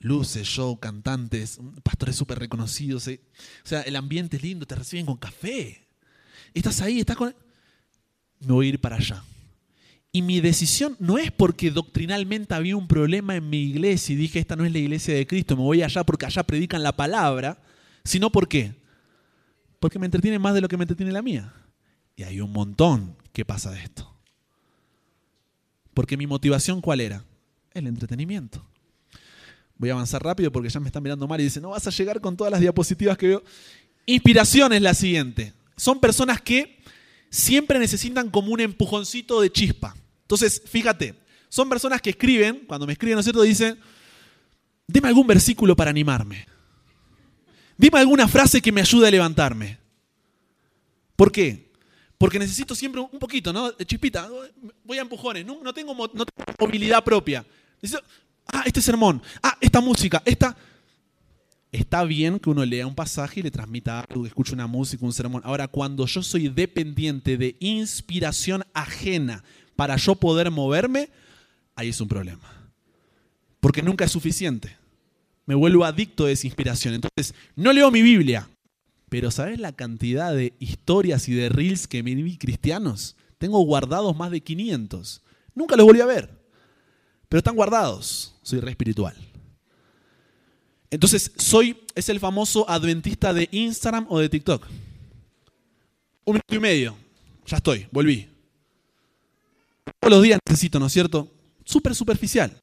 [0.00, 3.08] Luces, show, cantantes, pastores súper reconocidos.
[3.08, 3.22] ¿eh?
[3.64, 5.88] O sea, el ambiente es lindo, te reciben con café.
[6.52, 7.34] Estás ahí, estás con...
[8.40, 9.24] Me voy a ir para allá.
[10.12, 14.40] Y mi decisión no es porque doctrinalmente había un problema en mi iglesia y dije,
[14.40, 17.62] esta no es la iglesia de Cristo, me voy allá porque allá predican la palabra,
[18.04, 18.74] sino porque
[19.80, 21.52] porque me entretiene más de lo que me entretiene la mía.
[22.14, 24.14] Y hay un montón que pasa de esto.
[25.94, 27.24] Porque mi motivación cuál era?
[27.72, 28.64] El entretenimiento.
[29.76, 31.90] Voy a avanzar rápido porque ya me están mirando mal y dicen, no vas a
[31.90, 33.42] llegar con todas las diapositivas que veo.
[34.04, 35.54] Inspiración es la siguiente.
[35.76, 36.79] Son personas que
[37.30, 39.94] siempre necesitan como un empujoncito de chispa.
[40.22, 41.14] Entonces, fíjate,
[41.48, 43.42] son personas que escriben, cuando me escriben, ¿no es cierto?
[43.42, 43.78] Dicen,
[44.86, 46.46] deme algún versículo para animarme.
[47.78, 49.78] Dime alguna frase que me ayude a levantarme.
[51.16, 51.70] ¿Por qué?
[52.18, 53.72] Porque necesito siempre un poquito, ¿no?
[53.72, 54.28] Chispita,
[54.84, 55.94] voy a empujones, no, tengo,
[56.58, 57.44] movilidad propia.
[58.48, 60.56] ah, este sermón, ah, esta música, esta...
[61.72, 65.04] Está bien que uno lea un pasaje y le transmita algo, que escuche una música,
[65.04, 65.42] un sermón.
[65.44, 69.44] Ahora, cuando yo soy dependiente de inspiración ajena
[69.76, 71.10] para yo poder moverme,
[71.76, 72.72] ahí es un problema.
[73.60, 74.80] Porque nunca es suficiente
[75.50, 76.94] me vuelvo adicto a esa inspiración.
[76.94, 78.48] Entonces, no leo mi Biblia,
[79.08, 83.16] pero ¿sabes la cantidad de historias y de reels que me vi cristianos?
[83.36, 85.22] Tengo guardados más de 500.
[85.56, 86.30] Nunca los volví a ver,
[87.28, 88.36] pero están guardados.
[88.42, 89.16] Soy re espiritual.
[90.90, 94.66] Entonces, soy, es el famoso adventista de Instagram o de TikTok.
[96.24, 96.96] Un minuto y medio.
[97.46, 98.28] Ya estoy, volví.
[100.00, 101.28] Todos los días necesito, ¿no es cierto?
[101.64, 102.56] Súper superficial.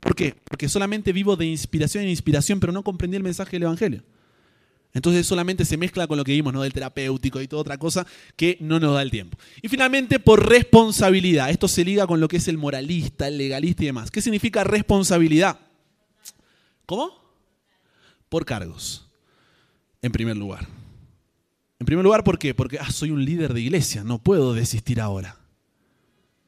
[0.00, 0.34] ¿Por qué?
[0.44, 4.02] Porque solamente vivo de inspiración en inspiración, pero no comprendí el mensaje del Evangelio.
[4.94, 6.62] Entonces solamente se mezcla con lo que vimos, ¿no?
[6.62, 9.38] Del terapéutico y toda otra cosa que no nos da el tiempo.
[9.62, 11.50] Y finalmente, por responsabilidad.
[11.50, 14.10] Esto se liga con lo que es el moralista, el legalista y demás.
[14.10, 15.58] ¿Qué significa responsabilidad?
[16.86, 17.12] ¿Cómo?
[18.28, 19.06] Por cargos.
[20.00, 20.66] En primer lugar.
[21.78, 22.54] En primer lugar, ¿por qué?
[22.54, 25.42] Porque ah, soy un líder de iglesia, no puedo desistir ahora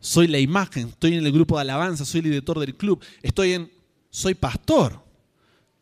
[0.05, 3.55] soy la imagen, estoy en el grupo de alabanza, soy el director del club, estoy
[3.55, 3.73] en,
[4.11, 5.03] soy pastor.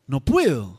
[0.07, 0.79] No puedo.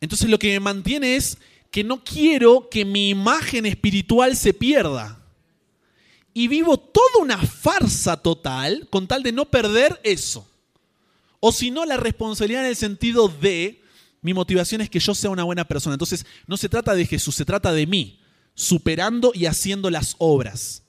[0.00, 1.36] Entonces lo que me mantiene es
[1.70, 5.22] que no quiero que mi imagen espiritual se pierda.
[6.32, 10.48] Y vivo toda una farsa total con tal de no perder eso.
[11.44, 13.82] O si no, la responsabilidad en el sentido de
[14.20, 15.94] mi motivación es que yo sea una buena persona.
[15.94, 18.20] Entonces no se trata de Jesús, se trata de mí,
[18.54, 20.84] superando y haciendo las obras.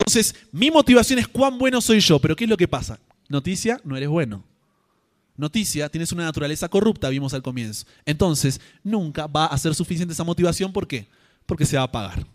[0.00, 2.98] Entonces, mi motivación es cuán bueno soy yo, pero ¿qué es lo que pasa?
[3.28, 4.42] Noticia, no eres bueno.
[5.36, 7.86] Noticia, tienes una naturaleza corrupta, vimos al comienzo.
[8.04, 11.06] Entonces, nunca va a ser suficiente esa motivación, ¿por qué?
[11.46, 12.26] Porque se va a pagar.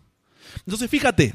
[0.60, 1.34] Entonces, fíjate,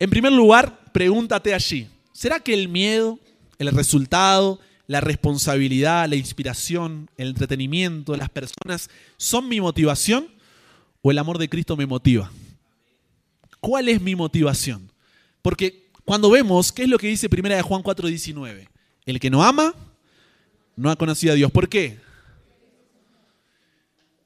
[0.00, 3.20] en primer lugar, pregúntate allí, ¿será que el miedo,
[3.58, 4.58] el resultado,
[4.92, 10.28] la responsabilidad, la inspiración, el entretenimiento, las personas son mi motivación
[11.00, 12.30] o el amor de Cristo me motiva?
[13.58, 14.92] ¿Cuál es mi motivación?
[15.40, 18.68] Porque cuando vemos, ¿qué es lo que dice primera de Juan 4:19?
[19.06, 19.74] El que no ama,
[20.76, 21.50] no ha conocido a Dios.
[21.50, 21.98] ¿Por qué?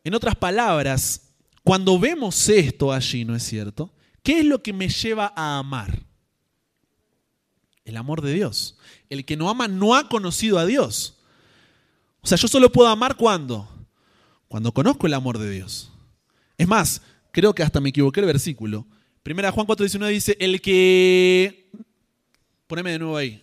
[0.03, 1.29] En otras palabras,
[1.63, 3.93] cuando vemos esto allí, ¿no es cierto?
[4.25, 6.03] ¿Qué es lo que me lleva a amar?
[7.85, 8.76] El amor de Dios.
[9.11, 11.17] El que no ama no ha conocido a Dios.
[12.21, 13.69] O sea, yo solo puedo amar cuando?
[14.49, 15.93] Cuando conozco el amor de Dios.
[16.59, 18.87] Es más, creo que hasta me equivoqué el versículo.
[19.23, 21.71] Primera Juan 4.19 dice, el que...
[22.67, 23.43] Poneme de nuevo ahí.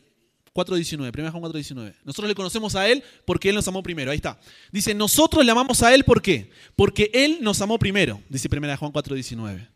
[0.54, 1.95] 4.19, Primera Juan 4.19.
[2.04, 4.12] Nosotros le conocemos a Él porque Él nos amó primero.
[4.12, 4.39] Ahí está.
[4.71, 6.52] Dice, nosotros le amamos a Él ¿por qué?
[6.76, 9.67] Porque Él nos amó primero, dice Primera Juan 4.19.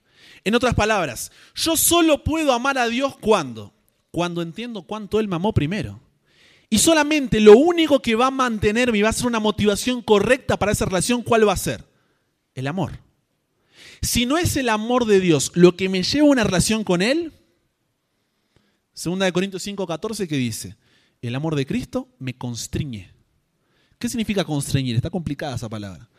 [0.43, 3.73] En otras palabras, yo solo puedo amar a Dios cuando?
[4.17, 5.99] Cuando entiendo cuánto Él me amó primero.
[6.71, 10.57] Y solamente lo único que va a mantenerme y va a ser una motivación correcta
[10.57, 11.85] para esa relación, ¿cuál va a ser?
[12.55, 12.93] El amor.
[14.01, 17.03] Si no es el amor de Dios lo que me lleva a una relación con
[17.03, 17.31] Él,
[18.91, 20.77] segunda de Corintios 5:14 que dice,
[21.21, 23.11] el amor de Cristo me constriñe.
[23.99, 24.95] ¿Qué significa constreñir?
[24.95, 26.09] Está complicada esa palabra.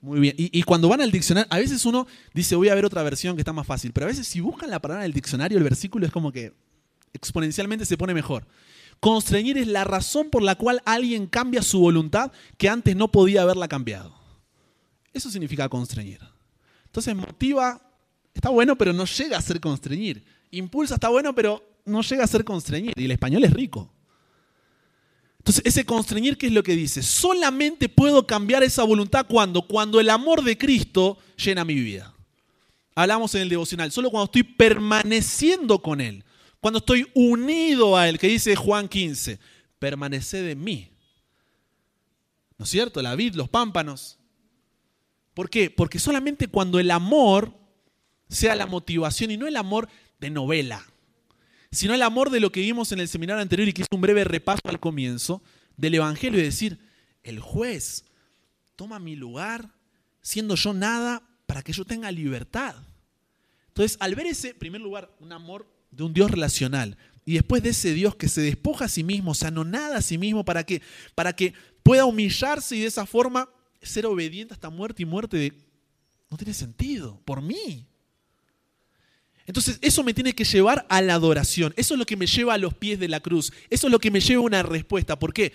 [0.00, 0.34] Muy bien.
[0.38, 3.42] Y, cuando van al diccionario, a veces uno dice, voy a ver otra versión que
[3.42, 6.06] está más fácil, pero a veces si buscan la palabra en el diccionario, el versículo
[6.06, 6.54] es como que
[7.12, 8.46] exponencialmente se pone mejor.
[8.98, 13.42] Constreñir es la razón por la cual alguien cambia su voluntad que antes no podía
[13.42, 14.14] haberla cambiado.
[15.12, 16.20] Eso significa constreñir.
[16.86, 17.80] Entonces motiva,
[18.32, 20.24] está bueno, pero no llega a ser constreñir.
[20.50, 22.92] Impulsa, está bueno, pero no llega a ser constreñir.
[22.96, 23.92] Y el español es rico.
[25.40, 27.02] Entonces, ese constreñir, ¿qué es lo que dice?
[27.02, 32.14] Solamente puedo cambiar esa voluntad cuando, cuando el amor de Cristo llena mi vida.
[32.94, 36.24] Hablamos en el devocional, solo cuando estoy permaneciendo con Él,
[36.60, 39.38] cuando estoy unido a Él, que dice Juan 15,
[39.78, 40.90] permanece de mí.
[42.58, 43.00] ¿No es cierto?
[43.00, 44.18] La vid, los pámpanos.
[45.32, 45.70] ¿Por qué?
[45.70, 47.54] Porque solamente cuando el amor
[48.28, 50.84] sea la motivación y no el amor de novela,
[51.70, 54.00] sino el amor de lo que vimos en el seminario anterior y que es un
[54.00, 55.42] breve repaso al comienzo
[55.76, 56.78] del Evangelio y decir,
[57.22, 58.04] el juez
[58.76, 59.70] toma mi lugar
[60.20, 62.76] siendo yo nada para que yo tenga libertad.
[63.68, 67.70] Entonces, al ver ese, primer lugar, un amor de un Dios relacional y después de
[67.70, 70.64] ese Dios que se despoja a sí mismo, o no nada a sí mismo para
[70.64, 70.82] que,
[71.14, 73.48] para que pueda humillarse y de esa forma
[73.80, 75.52] ser obediente hasta muerte y muerte
[76.30, 77.86] no tiene sentido, por mí.
[79.50, 82.54] Entonces eso me tiene que llevar a la adoración, eso es lo que me lleva
[82.54, 85.18] a los pies de la cruz, eso es lo que me lleva a una respuesta.
[85.18, 85.52] ¿Por qué?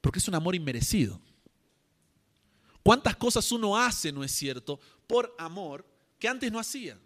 [0.00, 1.20] Porque es un amor inmerecido.
[2.82, 5.84] ¿Cuántas cosas uno hace, no es cierto, por amor
[6.18, 6.96] que antes no hacía?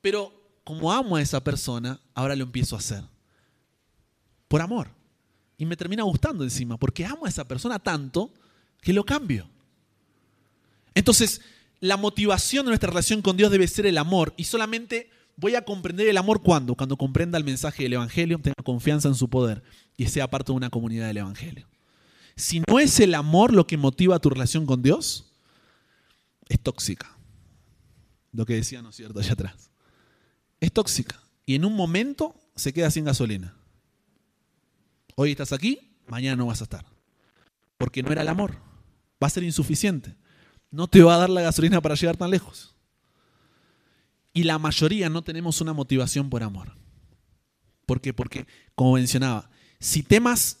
[0.00, 0.32] Pero
[0.64, 3.04] como amo a esa persona, ahora lo empiezo a hacer.
[4.48, 4.90] Por amor.
[5.58, 8.34] Y me termina gustando encima, porque amo a esa persona tanto
[8.80, 9.48] que lo cambio.
[10.92, 11.40] Entonces,
[11.78, 14.34] la motivación de nuestra relación con Dios debe ser el amor.
[14.36, 18.62] Y solamente voy a comprender el amor cuando, cuando comprenda el mensaje del Evangelio, tenga
[18.64, 19.62] confianza en su poder
[19.96, 21.68] y sea parte de una comunidad del Evangelio.
[22.36, 25.32] Si no es el amor lo que motiva tu relación con Dios,
[26.48, 27.16] es tóxica.
[28.32, 29.70] Lo que decía, ¿no es cierto?, allá atrás.
[30.60, 31.20] Es tóxica.
[31.46, 33.54] Y en un momento se queda sin gasolina.
[35.14, 36.84] Hoy estás aquí, mañana no vas a estar.
[37.78, 38.56] Porque no era el amor.
[39.22, 40.14] Va a ser insuficiente.
[40.70, 42.75] No te va a dar la gasolina para llegar tan lejos.
[44.36, 46.76] Y la mayoría no tenemos una motivación por amor.
[47.86, 48.12] ¿Por qué?
[48.12, 49.48] Porque, como mencionaba,
[49.80, 50.58] si temas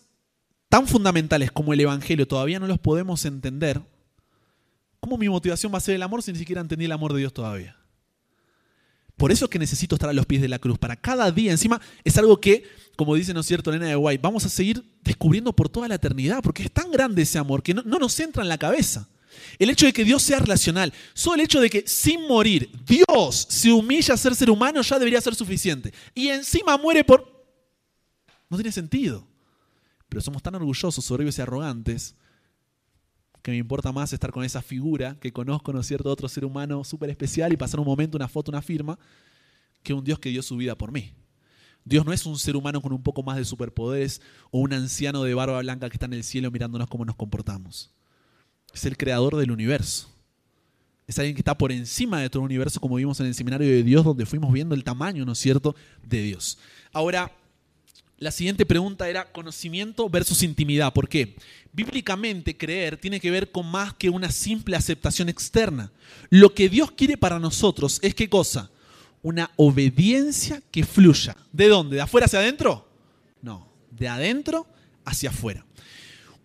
[0.70, 3.82] tan fundamentales como el Evangelio todavía no los podemos entender,
[4.98, 7.18] ¿cómo mi motivación va a ser el amor si ni siquiera entendí el amor de
[7.18, 7.76] Dios todavía?
[9.14, 10.78] Por eso es que necesito estar a los pies de la cruz.
[10.78, 12.64] Para cada día, encima, es algo que,
[12.96, 15.96] como dice, ¿no es cierto, Nena de White, vamos a seguir descubriendo por toda la
[15.96, 19.06] eternidad, porque es tan grande ese amor que no, no nos entra en la cabeza.
[19.58, 23.46] El hecho de que Dios sea relacional, solo el hecho de que sin morir Dios
[23.48, 25.92] se humilla a ser ser humano ya debería ser suficiente.
[26.14, 27.34] Y encima muere por...
[28.48, 29.26] No tiene sentido.
[30.08, 32.14] Pero somos tan orgullosos, soberbios y arrogantes
[33.42, 36.44] que me importa más estar con esa figura que conozco, ¿no es cierto?, otro ser
[36.44, 38.98] humano súper especial y pasar un momento, una foto, una firma,
[39.84, 41.12] que un Dios que dio su vida por mí.
[41.84, 44.20] Dios no es un ser humano con un poco más de superpoderes
[44.50, 47.94] o un anciano de barba blanca que está en el cielo mirándonos cómo nos comportamos
[48.76, 50.08] es el creador del universo.
[51.06, 53.68] Es alguien que está por encima de todo el universo, como vimos en el seminario
[53.68, 56.58] de Dios, donde fuimos viendo el tamaño, ¿no es cierto?, de Dios.
[56.92, 57.30] Ahora,
[58.18, 60.92] la siguiente pregunta era conocimiento versus intimidad.
[60.92, 61.36] ¿Por qué?
[61.72, 65.92] Bíblicamente, creer tiene que ver con más que una simple aceptación externa.
[66.30, 68.70] Lo que Dios quiere para nosotros es qué cosa?
[69.22, 71.36] Una obediencia que fluya.
[71.52, 71.96] ¿De dónde?
[71.96, 72.88] ¿De afuera hacia adentro?
[73.42, 74.66] No, de adentro
[75.04, 75.65] hacia afuera.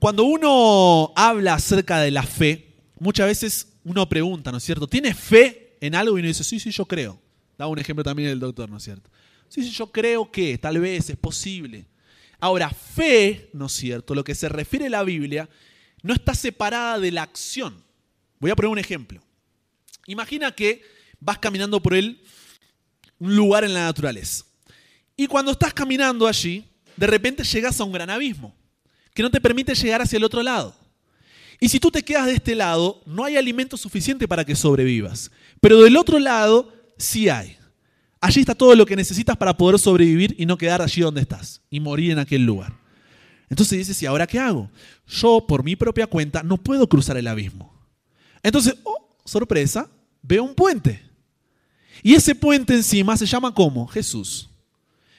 [0.02, 4.88] Cuando uno habla acerca de la fe, muchas veces uno pregunta, ¿no es cierto?
[4.88, 6.18] ¿Tienes fe en algo?
[6.18, 7.22] Y uno dice, sí, sí, yo creo.
[7.56, 9.12] Da un ejemplo también del doctor, ¿no es cierto?
[9.48, 11.86] Sí, sí, yo creo que, tal vez, es posible.
[12.40, 14.16] Ahora, fe, ¿no es cierto?
[14.16, 15.48] Lo que se refiere a la Biblia,
[16.02, 17.84] no está separada de la acción.
[18.40, 19.22] Voy a poner un ejemplo.
[20.08, 20.82] Imagina que
[21.20, 22.24] vas caminando por él,
[23.20, 24.46] un lugar en la naturaleza.
[25.16, 26.66] Y cuando estás caminando allí,
[26.98, 28.60] de repente llegas a un gran abismo
[29.14, 30.76] que no te permite llegar hacia el otro lado.
[31.60, 35.30] Y si tú te quedas de este lado, no hay alimento suficiente para que sobrevivas.
[35.60, 37.58] Pero del otro lado, sí hay.
[38.20, 41.62] Allí está todo lo que necesitas para poder sobrevivir y no quedar allí donde estás
[41.70, 42.74] y morir en aquel lugar.
[43.50, 44.70] Entonces dices, ¿y ahora qué hago?
[45.08, 47.74] Yo, por mi propia cuenta, no puedo cruzar el abismo.
[48.42, 49.90] Entonces, oh, sorpresa,
[50.22, 51.04] veo un puente.
[52.02, 53.88] Y ese puente encima se llama ¿cómo?
[53.88, 54.50] Jesús.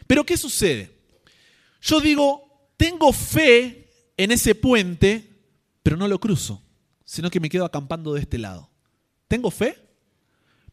[0.07, 0.91] Pero ¿qué sucede?
[1.81, 3.82] Yo digo, tengo fe
[4.17, 5.31] en ese puente,
[5.83, 6.63] pero no lo cruzo,
[7.05, 8.71] sino que me quedo acampando de este lado.
[9.29, 9.79] ¿Tengo fe?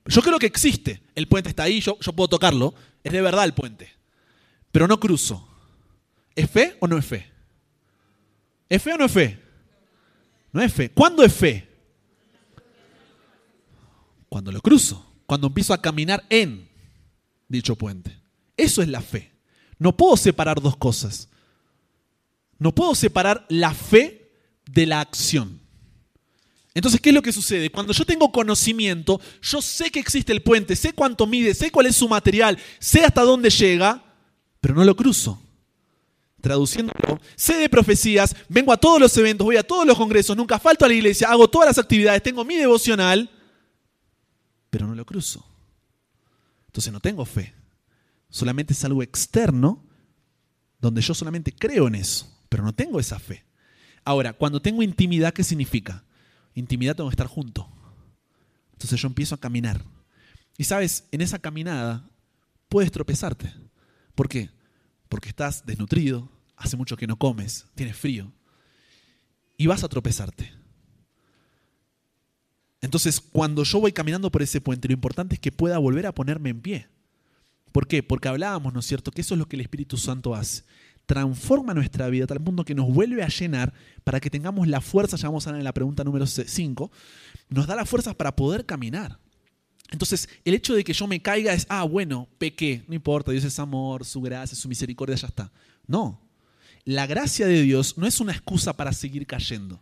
[0.06, 1.02] Yo creo que existe.
[1.16, 2.74] El puente está ahí, yo, puedo tocarlo.
[3.04, 3.90] Es de verdad el puente.
[4.72, 5.48] Pero no cruzo.
[6.36, 7.32] ¿Es fe o no es fe?
[8.68, 9.40] ¿Es fe o no es fe?
[10.52, 10.90] No es fe.
[10.92, 11.68] ¿Cuándo es fe?
[14.28, 15.06] Cuando lo cruzo.
[15.26, 16.68] Cuando empiezo a caminar en
[17.48, 18.18] dicho puente.
[18.58, 19.32] Eso es la fe.
[19.78, 21.30] No puedo separar dos cosas.
[22.60, 24.32] No puedo separar la fe
[24.66, 25.60] de la acción.
[26.74, 27.72] Entonces, ¿qué es lo que sucede?
[27.72, 31.88] Cuando yo tengo conocimiento, yo sé que existe el puente, sé cuánto mide, sé cuál
[31.88, 34.04] es su material, sé hasta dónde llega,
[34.62, 35.42] pero no lo cruzo.
[36.42, 40.58] Traduciéndolo, sé de profecías, vengo a todos los eventos, voy a todos los congresos, nunca
[40.58, 43.30] falto a la iglesia, hago todas las actividades, tengo mi devocional,
[44.70, 45.46] pero no lo cruzo.
[46.68, 47.54] Entonces no tengo fe.
[48.30, 49.84] Solamente es algo externo
[50.80, 53.46] donde yo solamente creo en eso, pero no tengo esa fe.
[54.04, 56.04] Ahora, cuando tengo intimidad, ¿qué significa?
[56.56, 57.70] Intimidad tengo que estar junto.
[58.74, 59.84] Entonces yo empiezo a caminar.
[60.58, 62.10] Y sabes, en esa caminada
[62.68, 63.54] puedes tropezarte.
[64.16, 64.50] ¿Por qué?
[65.08, 68.32] Porque estás desnutrido, hace mucho que no comes, tienes frío.
[69.58, 70.52] Y vas a tropezarte.
[72.82, 76.14] Entonces, cuando yo voy caminando por ese puente, lo importante es que pueda volver a
[76.14, 76.88] ponerme en pie.
[77.72, 78.02] ¿Por qué?
[78.02, 80.64] Porque hablábamos, ¿no es cierto?, que eso es lo que el Espíritu Santo hace.
[81.10, 84.80] Transforma nuestra vida a tal punto que nos vuelve a llenar para que tengamos la
[84.80, 86.92] fuerza, ya vamos a en la pregunta número 5,
[87.50, 89.18] nos da las fuerzas para poder caminar.
[89.90, 93.44] Entonces, el hecho de que yo me caiga es, ah, bueno, pequé, no importa, Dios
[93.44, 95.52] es amor, su gracia, su misericordia, ya está.
[95.88, 96.22] No,
[96.86, 99.82] la gracia de Dios no es una excusa para seguir cayendo,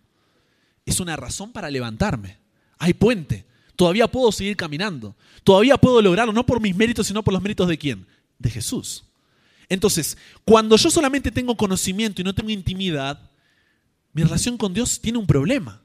[0.85, 2.37] es una razón para levantarme.
[2.77, 3.43] Hay puente,
[3.75, 5.13] todavía puedo seguir caminando,
[5.43, 8.07] todavía puedo lograrlo, no por mis méritos, sino por los méritos de quién?
[8.39, 9.03] De Jesús.
[9.69, 13.19] Entonces, cuando yo solamente tengo conocimiento y no tengo intimidad,
[14.13, 15.81] mi relación con Dios tiene un problema.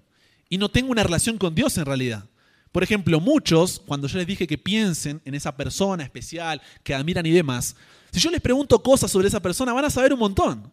[0.48, 2.24] Y no tengo una relación con Dios en realidad.
[2.70, 7.26] Por ejemplo, muchos, cuando yo les dije que piensen en esa persona especial, que admiran
[7.26, 7.76] y demás,
[8.10, 10.70] si yo les pregunto cosas sobre esa persona, van a saber un montón.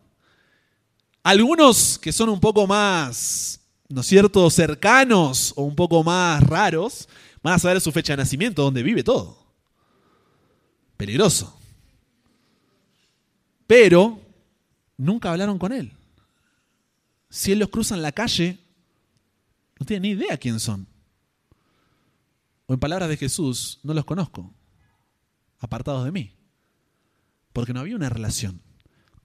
[1.24, 7.10] Algunos que son un poco más, ¿no es cierto?, cercanos o un poco más raros,
[7.44, 9.38] van a saber su fecha de nacimiento, dónde vive todo.
[10.96, 11.59] Peligroso.
[13.70, 14.20] Pero
[14.98, 15.94] nunca hablaron con él.
[17.30, 18.58] Si él los cruza en la calle,
[19.80, 20.88] no tienen ni idea quién son.
[22.66, 24.52] O en palabras de Jesús, no los conozco,
[25.60, 26.34] apartados de mí.
[27.54, 28.60] Porque no había una relación.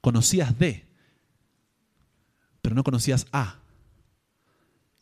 [0.03, 0.87] Conocías de,
[2.61, 3.63] pero no conocías a.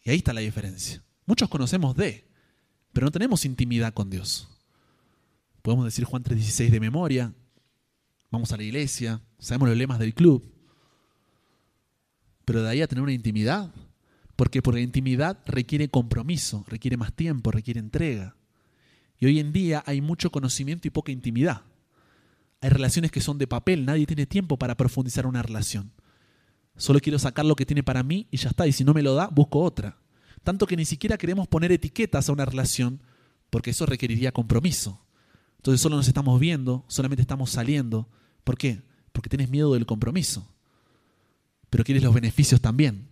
[0.04, 1.02] Y ahí está la diferencia.
[1.26, 2.30] Muchos conocemos de,
[2.92, 4.48] pero no tenemos intimidad con Dios.
[5.62, 7.34] Podemos decir Juan 3:16 de memoria,
[8.32, 10.42] vamos a la iglesia, sabemos los lemas del club,
[12.44, 13.70] pero de ahí a tener una intimidad,
[14.34, 18.34] porque por la intimidad requiere compromiso, requiere más tiempo, requiere entrega.
[19.20, 21.62] Y hoy en día hay mucho conocimiento y poca intimidad.
[22.60, 25.92] Hay relaciones que son de papel, nadie tiene tiempo para profundizar una relación.
[26.76, 28.66] Solo quiero sacar lo que tiene para mí y ya está.
[28.66, 29.98] Y si no me lo da, busco otra.
[30.42, 33.00] Tanto que ni siquiera queremos poner etiquetas a una relación
[33.50, 35.04] porque eso requeriría compromiso.
[35.58, 38.08] Entonces solo nos estamos viendo, solamente estamos saliendo.
[38.44, 38.82] ¿Por qué?
[39.12, 40.48] Porque tienes miedo del compromiso.
[41.70, 43.08] Pero quieres los beneficios también.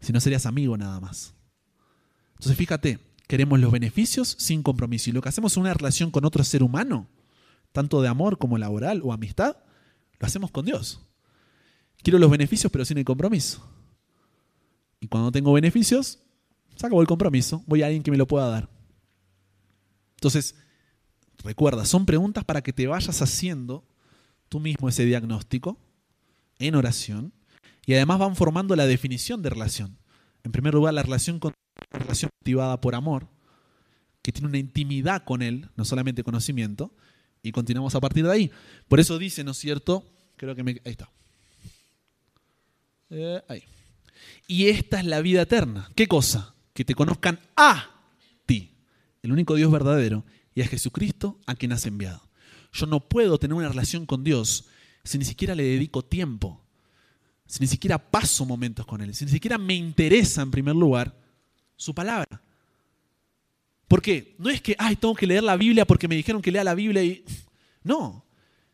[0.00, 1.34] Si no serías amigo nada más.
[2.34, 5.10] Entonces fíjate, queremos los beneficios sin compromiso.
[5.10, 7.08] Y lo que hacemos en una relación con otro ser humano,
[7.72, 9.56] tanto de amor como laboral o amistad,
[10.18, 11.00] lo hacemos con Dios.
[12.02, 13.66] Quiero los beneficios pero sin el compromiso.
[15.00, 16.20] Y cuando tengo beneficios,
[16.76, 18.68] se el compromiso, voy a alguien que me lo pueda dar.
[20.16, 20.54] Entonces,
[21.42, 23.84] recuerda, son preguntas para que te vayas haciendo
[24.48, 25.78] tú mismo ese diagnóstico
[26.58, 27.32] en oración
[27.86, 29.98] y además van formando la definición de relación.
[30.42, 31.52] En primer lugar, la relación con
[31.92, 33.28] una relación motivada por amor,
[34.22, 36.92] que tiene una intimidad con él, no solamente conocimiento,
[37.42, 38.50] y continuamos a partir de ahí.
[38.88, 40.04] Por eso dice, ¿no es cierto?
[40.36, 40.72] Creo que me...
[40.84, 41.10] Ahí está.
[43.10, 43.64] Eh, ahí.
[44.46, 45.90] Y esta es la vida eterna.
[45.94, 46.54] ¿Qué cosa?
[46.72, 47.90] Que te conozcan a
[48.46, 48.72] ti,
[49.22, 50.24] el único Dios verdadero,
[50.54, 52.22] y a Jesucristo a quien has enviado.
[52.74, 54.64] Yo no puedo tener una relación con Dios
[55.04, 56.60] si ni siquiera le dedico tiempo,
[57.46, 61.16] si ni siquiera paso momentos con Él, si ni siquiera me interesa en primer lugar
[61.76, 62.42] su palabra.
[63.86, 64.34] ¿Por qué?
[64.38, 66.74] No es que, ay, tengo que leer la Biblia porque me dijeron que lea la
[66.74, 67.24] Biblia y...
[67.84, 68.24] No,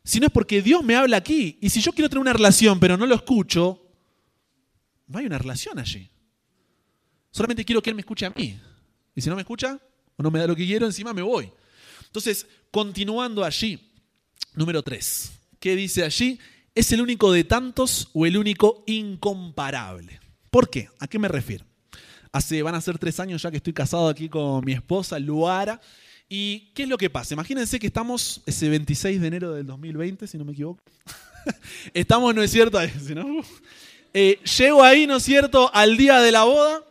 [0.02, 1.58] sino es porque Dios me habla aquí.
[1.60, 3.86] Y si yo quiero tener una relación pero no lo escucho,
[5.08, 6.08] no hay una relación allí.
[7.30, 8.58] Solamente quiero que Él me escuche a mí.
[9.14, 9.78] Y si no me escucha
[10.16, 11.52] o no me da lo que quiero, encima me voy.
[12.06, 13.89] Entonces, continuando allí,
[14.54, 15.32] número 3.
[15.58, 16.38] ¿Qué dice allí?
[16.74, 20.20] ¿Es el único de tantos o el único incomparable?
[20.50, 20.88] ¿Por qué?
[20.98, 21.64] ¿A qué me refiero?
[22.32, 25.80] Hace, van a ser tres años ya que estoy casado aquí con mi esposa, Luara.
[26.28, 27.34] ¿Y qué es lo que pasa?
[27.34, 30.80] Imagínense que estamos ese 26 de enero del 2020, si no me equivoco.
[31.94, 32.78] estamos, ¿no es cierto?
[34.14, 36.84] Eh, llego ahí, ¿no es cierto?, al día de la boda.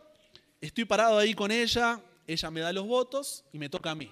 [0.60, 2.00] Estoy parado ahí con ella.
[2.26, 4.10] Ella me da los votos y me toca a mí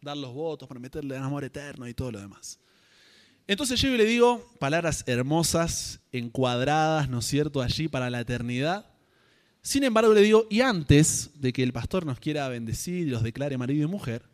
[0.00, 2.58] dar los votos, prometerle el amor eterno y todo lo demás.
[3.46, 8.86] Entonces yo le digo palabras hermosas, encuadradas, ¿no es cierto?, allí para la eternidad.
[9.62, 13.22] Sin embargo, le digo, y antes de que el pastor nos quiera bendecir y los
[13.22, 14.28] declare marido y mujer,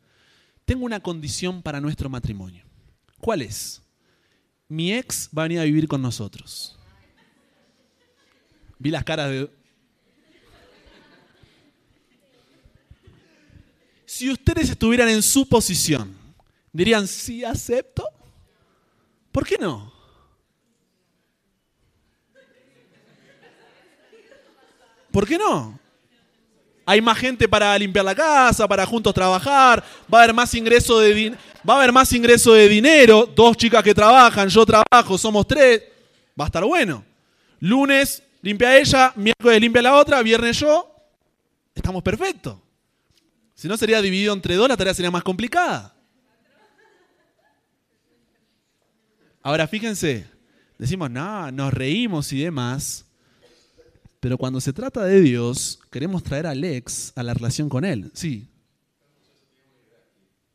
[0.64, 2.64] tengo una condición para nuestro matrimonio.
[3.18, 3.82] ¿Cuál es?
[4.68, 6.78] Mi ex va a venir a vivir con nosotros.
[8.78, 9.50] Vi las caras de...
[14.04, 16.14] Si ustedes estuvieran en su posición,
[16.72, 18.04] dirían, sí, acepto.
[19.32, 19.92] ¿Por qué no?
[25.10, 25.78] ¿Por qué no?
[26.86, 31.00] Hay más gente para limpiar la casa, para juntos trabajar, va a haber más ingreso
[31.00, 31.36] de
[31.68, 35.82] va a haber más ingreso de dinero, dos chicas que trabajan, yo trabajo, somos tres,
[36.38, 37.04] va a estar bueno.
[37.60, 40.94] Lunes limpia ella, miércoles limpia la otra, viernes yo,
[41.74, 42.56] estamos perfectos.
[43.54, 45.97] Si no sería dividido entre dos, la tarea sería más complicada.
[49.42, 50.26] Ahora fíjense,
[50.78, 53.06] decimos, no, nos reímos y demás,
[54.20, 58.10] pero cuando se trata de Dios, queremos traer al ex a la relación con Él.
[58.14, 58.48] Sí.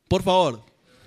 [0.06, 0.62] Por favor,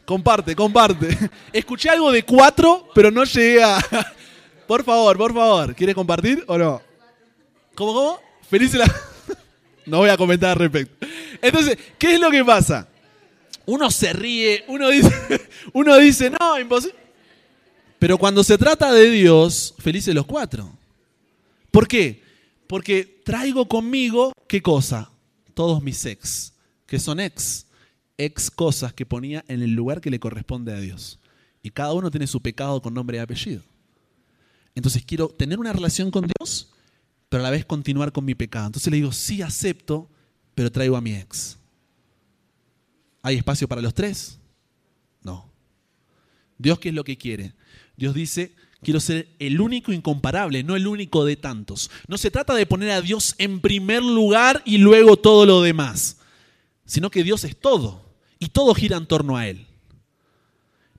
[0.06, 1.16] comparte, comparte.
[1.54, 3.80] Escuché algo de cuatro, pero no llegué a...
[4.68, 6.82] Por favor, por favor, ¿quieres compartir o no?
[7.74, 8.20] ¿Cómo, cómo?
[8.50, 8.84] Feliz la...
[9.86, 11.08] No voy a comentar al respecto.
[11.42, 12.86] Entonces, ¿qué es lo que pasa?
[13.66, 17.07] Uno se ríe, uno dice, uno dice, no, imposible.
[18.00, 20.72] Pero cuando se trata de Dios, felices los cuatro.
[21.72, 22.24] ¿Por qué?
[22.68, 25.10] Porque traigo conmigo, ¿qué cosa?
[25.54, 26.54] Todos mis ex,
[26.86, 27.66] que son ex,
[28.18, 31.20] ex cosas que ponía en el lugar que le corresponde a Dios.
[31.64, 33.64] Y cada uno tiene su pecado con nombre y apellido.
[34.76, 36.72] Entonces quiero tener una relación con Dios,
[37.30, 38.68] pero a la vez continuar con mi pecado.
[38.68, 40.08] Entonces le digo, sí acepto,
[40.54, 41.58] pero traigo a mi ex.
[43.24, 44.40] ¿Hay espacio para los tres?
[45.24, 45.50] No.
[46.58, 47.54] Dios, ¿qué es lo que quiere?
[47.98, 51.90] Dios dice, quiero ser el único incomparable, no el único de tantos.
[52.08, 56.18] No se trata de poner a Dios en primer lugar y luego todo lo demás,
[56.86, 58.06] sino que Dios es todo
[58.40, 59.66] y todo gira en torno a Él.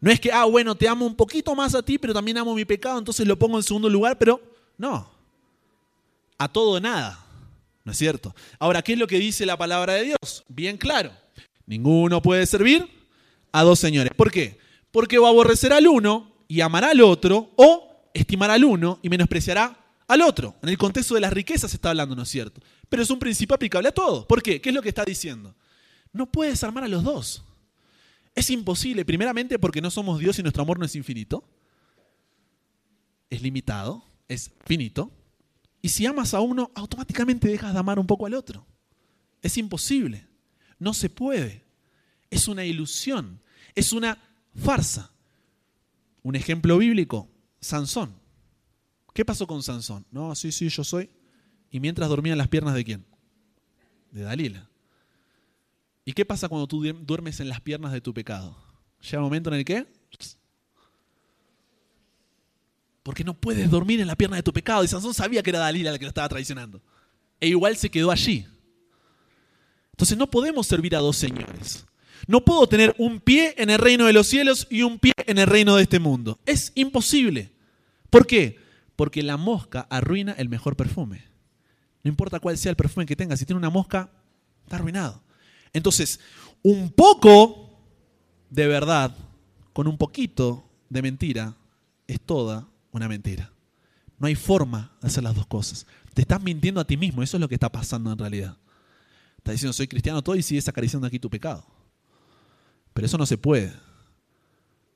[0.00, 2.54] No es que, ah, bueno, te amo un poquito más a ti, pero también amo
[2.54, 4.40] mi pecado, entonces lo pongo en segundo lugar, pero
[4.76, 5.10] no.
[6.36, 7.24] A todo nada.
[7.84, 8.34] ¿No es cierto?
[8.58, 10.44] Ahora, ¿qué es lo que dice la palabra de Dios?
[10.48, 11.10] Bien claro.
[11.66, 12.88] Ninguno puede servir
[13.50, 14.12] a dos señores.
[14.14, 14.58] ¿Por qué?
[14.90, 19.10] Porque va a aborrecer al uno y amará al otro, o estimará al uno y
[19.10, 19.78] menospreciará
[20.08, 20.56] al otro.
[20.62, 22.60] En el contexto de las riquezas se está hablando, ¿no es cierto?
[22.88, 24.26] Pero es un principio aplicable a todo.
[24.26, 24.60] ¿Por qué?
[24.60, 25.54] ¿Qué es lo que está diciendo?
[26.12, 27.44] No puedes amar a los dos.
[28.34, 31.44] Es imposible, primeramente porque no somos Dios y nuestro amor no es infinito.
[33.28, 35.12] Es limitado, es finito.
[35.82, 38.66] Y si amas a uno, automáticamente dejas de amar un poco al otro.
[39.42, 40.26] Es imposible.
[40.78, 41.64] No se puede.
[42.30, 43.40] Es una ilusión.
[43.74, 44.18] Es una
[44.54, 45.12] farsa.
[46.22, 47.28] Un ejemplo bíblico,
[47.60, 48.14] Sansón.
[49.14, 50.06] ¿Qué pasó con Sansón?
[50.10, 51.10] No, sí, sí, yo soy.
[51.70, 53.04] Y mientras dormía en las piernas de quién?
[54.10, 54.68] De Dalila.
[56.04, 58.56] ¿Y qué pasa cuando tú duermes en las piernas de tu pecado?
[59.02, 59.86] Llega un momento en el que...
[63.02, 64.84] Porque no puedes dormir en la pierna de tu pecado.
[64.84, 66.82] Y Sansón sabía que era Dalila la que lo estaba traicionando.
[67.40, 68.46] E igual se quedó allí.
[69.92, 71.87] Entonces no podemos servir a dos señores.
[72.26, 75.38] No puedo tener un pie en el reino de los cielos y un pie en
[75.38, 76.38] el reino de este mundo.
[76.46, 77.52] Es imposible.
[78.10, 78.58] ¿Por qué?
[78.96, 81.24] Porque la mosca arruina el mejor perfume.
[82.02, 84.10] No importa cuál sea el perfume que tenga, si tiene una mosca,
[84.64, 85.22] está arruinado.
[85.72, 86.20] Entonces,
[86.62, 87.78] un poco
[88.50, 89.14] de verdad
[89.72, 91.56] con un poquito de mentira
[92.06, 93.52] es toda una mentira.
[94.18, 95.86] No hay forma de hacer las dos cosas.
[96.14, 98.56] Te estás mintiendo a ti mismo, eso es lo que está pasando en realidad.
[99.36, 101.64] Estás diciendo, soy cristiano todo y sigues acariciando aquí tu pecado.
[102.98, 103.72] Pero eso no se puede.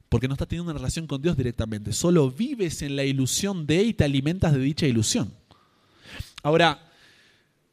[0.08, 1.92] Porque no estás teniendo una relación con Dios directamente.
[1.92, 5.32] Solo vives en la ilusión de y te alimentas de dicha ilusión.
[6.42, 6.90] Ahora,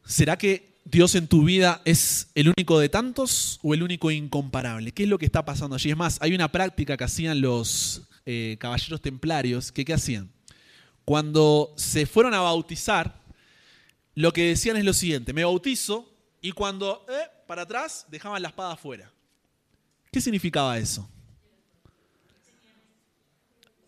[0.06, 4.92] ¿será que Dios en tu vida es el único de tantos o el único incomparable?
[4.92, 5.90] ¿Qué es lo que está pasando allí?
[5.90, 10.32] Es más, hay una práctica que hacían los eh, caballeros templarios, que ¿qué hacían?
[11.06, 13.20] Cuando se fueron a bautizar,
[14.14, 16.08] lo que decían es lo siguiente, me bautizo
[16.40, 19.12] y cuando, eh, para atrás, dejaban la espada afuera.
[20.12, 21.08] ¿Qué significaba eso?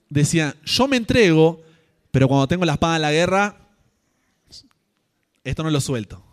[0.10, 1.64] Decía, yo me entrego,
[2.12, 3.58] pero cuando tengo la espada en la guerra,
[5.44, 6.24] esto no lo suelto.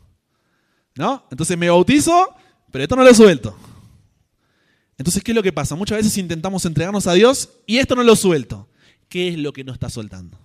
[0.96, 1.24] ¿No?
[1.30, 2.34] Entonces me bautizo,
[2.72, 3.56] pero esto no lo suelto.
[4.98, 5.76] Entonces, ¿qué es lo que pasa?
[5.76, 8.68] Muchas veces intentamos entregarnos a Dios y esto no lo suelto.
[9.08, 10.38] ¿Qué es lo que no está soltando?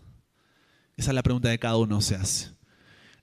[0.96, 2.52] Esa es la pregunta que cada uno se hace.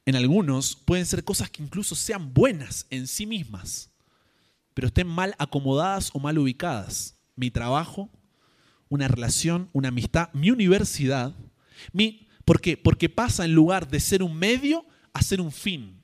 [0.05, 3.90] En algunos pueden ser cosas que incluso sean buenas en sí mismas,
[4.75, 7.17] pero estén mal acomodadas o mal ubicadas.
[7.37, 8.11] Mi trabajo,
[8.89, 11.35] una relación, una amistad, mi universidad.
[11.93, 12.77] Mi, ¿Por qué?
[12.77, 16.01] Porque pasa en lugar de ser un medio a ser un fin.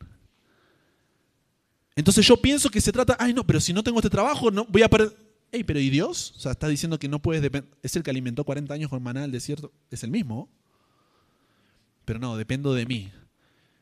[1.94, 4.66] Entonces yo pienso que se trata, ay no, pero si no tengo este trabajo, no
[4.66, 5.16] voy a perder.
[5.50, 6.34] Ey, pero ¿y Dios?
[6.36, 7.70] O sea, está diciendo que no puedes depender.
[7.82, 9.72] Es el que alimentó 40 años con maná del desierto.
[9.90, 10.48] Es el mismo.
[12.04, 13.12] Pero no, dependo de mí.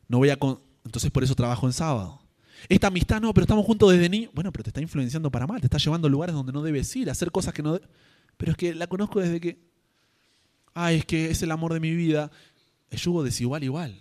[0.08, 0.38] No voy a
[0.84, 2.23] entonces por eso trabajo en sábado.
[2.68, 4.30] Esta amistad no, pero estamos juntos desde niño.
[4.32, 6.94] Bueno, pero te está influenciando para mal, te está llevando a lugares donde no debes
[6.96, 7.78] ir, a hacer cosas que no...
[8.36, 9.58] Pero es que la conozco desde que...
[10.72, 12.30] Ay, es que es el amor de mi vida.
[12.90, 14.00] Es yugo desigual igual.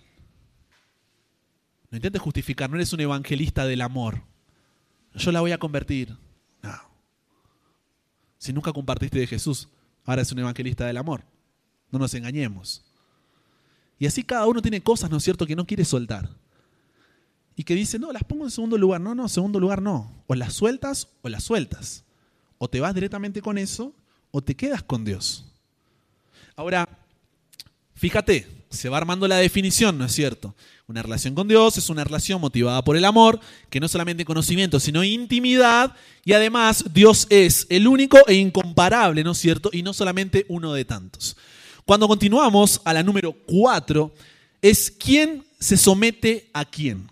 [1.90, 4.22] No intentes justificar, no eres un evangelista del amor.
[5.14, 6.16] Yo la voy a convertir.
[6.62, 6.74] No.
[8.38, 9.68] Si nunca compartiste de Jesús,
[10.04, 11.24] ahora es un evangelista del amor.
[11.92, 12.84] No nos engañemos.
[13.98, 16.28] Y así cada uno tiene cosas, ¿no es cierto?, que no quiere soltar.
[17.56, 19.00] Y que dice, no, las pongo en segundo lugar.
[19.00, 20.10] No, no, segundo lugar no.
[20.26, 22.04] O las sueltas o las sueltas.
[22.58, 23.92] O te vas directamente con eso
[24.30, 25.44] o te quedas con Dios.
[26.56, 26.88] Ahora,
[27.94, 30.54] fíjate, se va armando la definición, ¿no es cierto?
[30.86, 33.40] Una relación con Dios es una relación motivada por el amor,
[33.70, 35.94] que no solamente conocimiento, sino intimidad,
[36.24, 39.70] y además Dios es el único e incomparable, ¿no es cierto?
[39.72, 41.36] Y no solamente uno de tantos.
[41.84, 44.12] Cuando continuamos a la número cuatro,
[44.60, 47.10] es quién se somete a quién.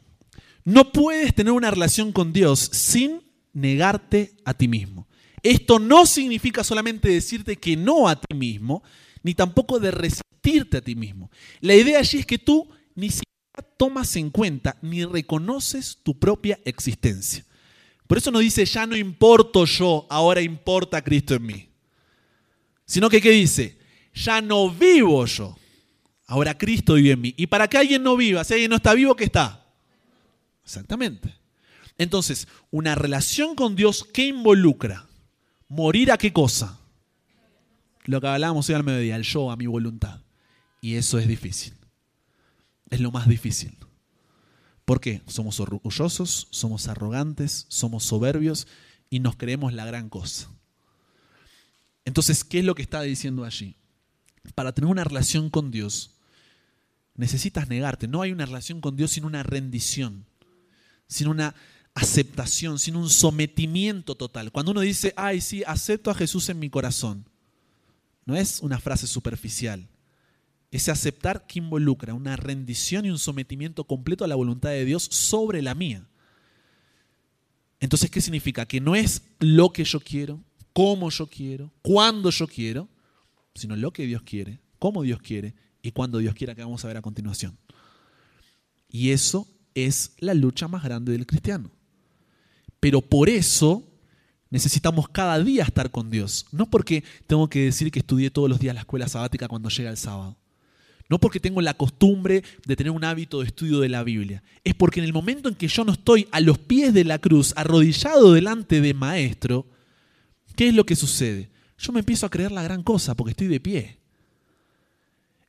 [0.64, 5.08] No puedes tener una relación con Dios sin negarte a ti mismo.
[5.42, 8.82] Esto no significa solamente decirte que no a ti mismo,
[9.22, 11.30] ni tampoco de resistirte a ti mismo.
[11.60, 16.60] La idea allí es que tú ni siquiera tomas en cuenta ni reconoces tu propia
[16.64, 17.44] existencia.
[18.06, 21.68] Por eso no dice, ya no importo yo, ahora importa Cristo en mí.
[22.84, 23.78] Sino que, ¿qué dice?
[24.14, 25.56] Ya no vivo yo,
[26.26, 27.34] ahora Cristo vive en mí.
[27.36, 29.61] Y para que alguien no viva, si alguien no está vivo, ¿qué está?
[30.64, 31.34] Exactamente.
[31.98, 35.06] Entonces, una relación con Dios, ¿qué involucra?
[35.68, 36.78] ¿Morir a qué cosa?
[38.04, 40.20] Lo que hablábamos hoy al mediodía, el yo, a mi voluntad.
[40.80, 41.74] Y eso es difícil.
[42.90, 43.76] Es lo más difícil.
[44.84, 45.22] ¿Por qué?
[45.26, 48.66] Somos orgullosos, somos arrogantes, somos soberbios
[49.08, 50.50] y nos creemos la gran cosa.
[52.04, 53.76] Entonces, ¿qué es lo que está diciendo allí?
[54.54, 56.18] Para tener una relación con Dios,
[57.14, 58.08] necesitas negarte.
[58.08, 60.26] No hay una relación con Dios sin una rendición
[61.12, 61.54] sin una
[61.94, 64.50] aceptación, sin un sometimiento total.
[64.50, 67.28] Cuando uno dice, ay, sí, acepto a Jesús en mi corazón,
[68.24, 69.88] no es una frase superficial.
[70.70, 75.04] Ese aceptar que involucra una rendición y un sometimiento completo a la voluntad de Dios
[75.04, 76.06] sobre la mía.
[77.78, 78.64] Entonces, ¿qué significa?
[78.64, 80.40] Que no es lo que yo quiero,
[80.72, 82.88] cómo yo quiero, cuándo yo quiero,
[83.54, 86.88] sino lo que Dios quiere, cómo Dios quiere y cuándo Dios quiera que vamos a
[86.88, 87.58] ver a continuación.
[88.88, 91.70] Y eso es la lucha más grande del cristiano.
[92.80, 93.82] Pero por eso
[94.50, 96.46] necesitamos cada día estar con Dios.
[96.52, 99.90] No porque tengo que decir que estudié todos los días la escuela sabática cuando llega
[99.90, 100.36] el sábado.
[101.08, 104.42] No porque tengo la costumbre de tener un hábito de estudio de la Biblia.
[104.64, 107.18] Es porque en el momento en que yo no estoy a los pies de la
[107.18, 109.66] cruz, arrodillado delante de maestro,
[110.56, 111.50] ¿qué es lo que sucede?
[111.78, 114.01] Yo me empiezo a creer la gran cosa porque estoy de pie.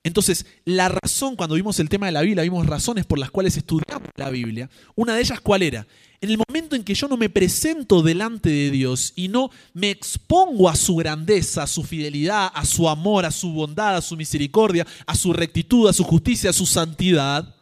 [0.03, 3.55] Entonces, la razón, cuando vimos el tema de la Biblia, vimos razones por las cuales
[3.55, 4.69] estudiamos la Biblia.
[4.95, 5.87] Una de ellas, ¿cuál era?
[6.19, 9.89] En el momento en que yo no me presento delante de Dios y no me
[9.91, 14.17] expongo a su grandeza, a su fidelidad, a su amor, a su bondad, a su
[14.17, 17.55] misericordia, a su rectitud, a su justicia, a su santidad,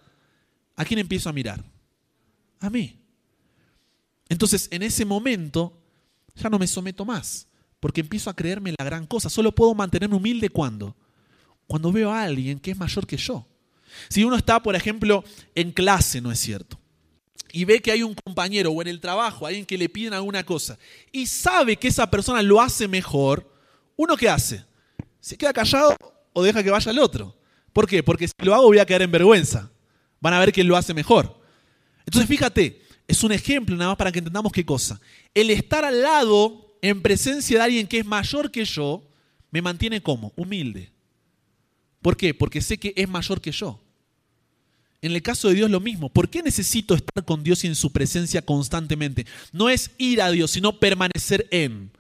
[0.75, 1.63] ¿a quién empiezo a mirar?
[2.59, 2.97] A mí.
[4.29, 5.77] Entonces, en ese momento,
[6.35, 7.47] ya no me someto más,
[7.79, 9.29] porque empiezo a creerme la gran cosa.
[9.29, 10.95] Solo puedo mantenerme humilde cuando
[11.72, 13.47] cuando veo a alguien que es mayor que yo.
[14.09, 15.24] Si uno está, por ejemplo,
[15.55, 16.78] en clase, ¿no es cierto?
[17.53, 20.43] Y ve que hay un compañero o en el trabajo, alguien que le piden alguna
[20.43, 20.78] cosa,
[21.13, 23.49] y sabe que esa persona lo hace mejor,
[23.95, 24.65] ¿uno qué hace?
[25.22, 25.95] ¿Se queda callado
[26.34, 27.38] o deja que vaya el otro?
[27.72, 28.03] ¿Por qué?
[28.03, 29.72] Porque si lo hago voy a quedar en vergüenza.
[30.19, 31.39] Van a ver que lo hace mejor.
[32.05, 34.99] Entonces fíjate, es un ejemplo nada más para que entendamos qué cosa.
[35.34, 39.07] El estar al lado, en presencia de alguien que es mayor que yo,
[39.51, 40.91] me mantiene como humilde.
[42.01, 42.33] ¿Por qué?
[42.33, 43.79] Porque sé que es mayor que yo.
[45.01, 46.09] En el caso de Dios lo mismo.
[46.09, 49.25] ¿Por qué necesito estar con Dios y en su presencia constantemente?
[49.51, 51.91] No es ir a Dios, sino permanecer en.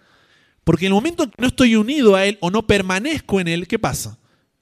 [0.63, 3.47] Porque en el momento en que no estoy unido a Él o no permanezco en
[3.47, 4.19] Él, ¿qué pasa?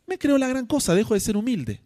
[0.08, 1.82] Me creo la gran cosa, dejo de ser humilde.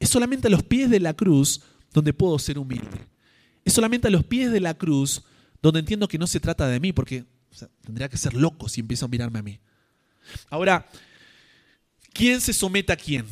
[0.00, 1.62] Es solamente a los pies de la cruz
[1.92, 3.06] donde puedo ser humilde.
[3.64, 5.24] Es solamente a los pies de la cruz
[5.62, 7.24] donde entiendo que no se trata de mí, porque
[7.82, 9.58] tendría que ser loco si empiezo a mirarme a mí.
[10.50, 10.88] Ahora,
[12.16, 13.26] ¿quién se somete a quién?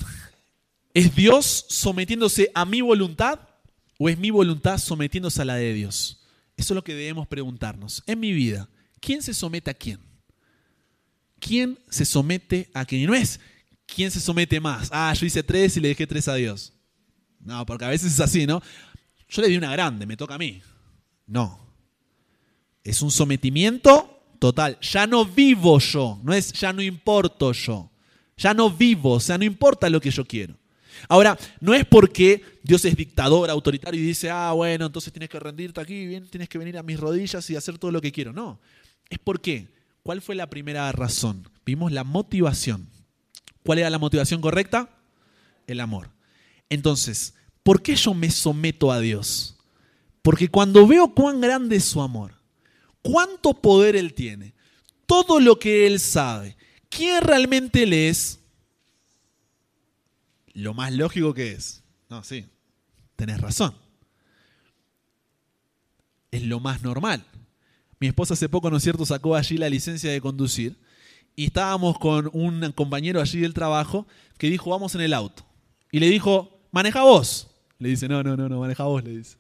[0.93, 3.41] ¿Es Dios sometiéndose a mi voluntad
[3.99, 6.21] o es mi voluntad sometiéndose a la de Dios?
[6.57, 8.03] Eso es lo que debemos preguntarnos.
[8.07, 8.69] En mi vida,
[9.01, 9.99] ¿quién se somete a quién?
[11.41, 13.03] ¿Quién se somete a quién?
[13.03, 13.41] Y no es
[13.87, 14.89] quién se somete más.
[14.93, 16.73] Ah, yo hice tres y le dejé tres a Dios.
[17.41, 18.63] No, porque a veces es así, ¿no?
[19.29, 20.63] Yo le di una grande, me toca a mí.
[21.27, 21.59] No.
[22.85, 24.79] Es un sometimiento total.
[24.81, 27.91] Ya no vivo yo, no es ya no importo yo.
[28.37, 30.55] Ya no vivo, o sea, no importa lo que yo quiero.
[31.09, 35.39] Ahora, no es porque Dios es dictador, autoritario y dice, ah, bueno, entonces tienes que
[35.39, 38.33] rendirte aquí, bien, tienes que venir a mis rodillas y hacer todo lo que quiero.
[38.33, 38.61] No,
[39.11, 39.69] es porque,
[40.03, 41.49] ¿cuál fue la primera razón?
[41.67, 42.89] Vimos la motivación.
[43.63, 44.91] ¿Cuál era la motivación correcta?
[45.67, 46.11] El amor.
[46.69, 49.57] Entonces, ¿por qué yo me someto a Dios?
[50.23, 52.35] Porque cuando veo cuán grande es su amor,
[53.03, 54.55] cuánto poder Él tiene,
[55.07, 56.57] todo lo que Él sabe,
[56.95, 58.41] quién realmente Él es,
[60.53, 61.83] lo más lógico que es.
[62.09, 62.47] No, sí,
[63.17, 63.75] tenés razón.
[66.31, 67.25] Es lo más normal.
[68.01, 70.79] Mi esposa hace poco, ¿no es cierto?, sacó allí la licencia de conducir
[71.37, 74.07] y estábamos con un compañero allí del trabajo
[74.39, 75.45] que dijo, vamos en el auto.
[75.91, 77.51] Y le dijo, maneja vos.
[77.79, 79.37] Le dice, no, no, no, no, maneja vos, le dice.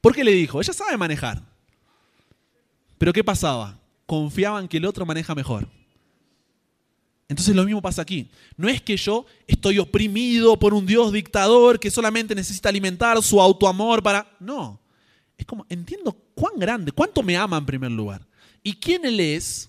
[0.00, 0.60] ¿Por qué le dijo?
[0.60, 1.42] Ella sabe manejar.
[2.98, 3.80] Pero ¿qué pasaba?
[4.06, 5.68] Confiaban que el otro maneja mejor.
[7.34, 8.30] Entonces lo mismo pasa aquí.
[8.56, 13.40] No es que yo estoy oprimido por un Dios dictador que solamente necesita alimentar su
[13.40, 14.24] autoamor para...
[14.38, 14.80] No.
[15.36, 18.24] Es como, entiendo cuán grande, cuánto me ama en primer lugar.
[18.62, 19.68] Y quién Él es.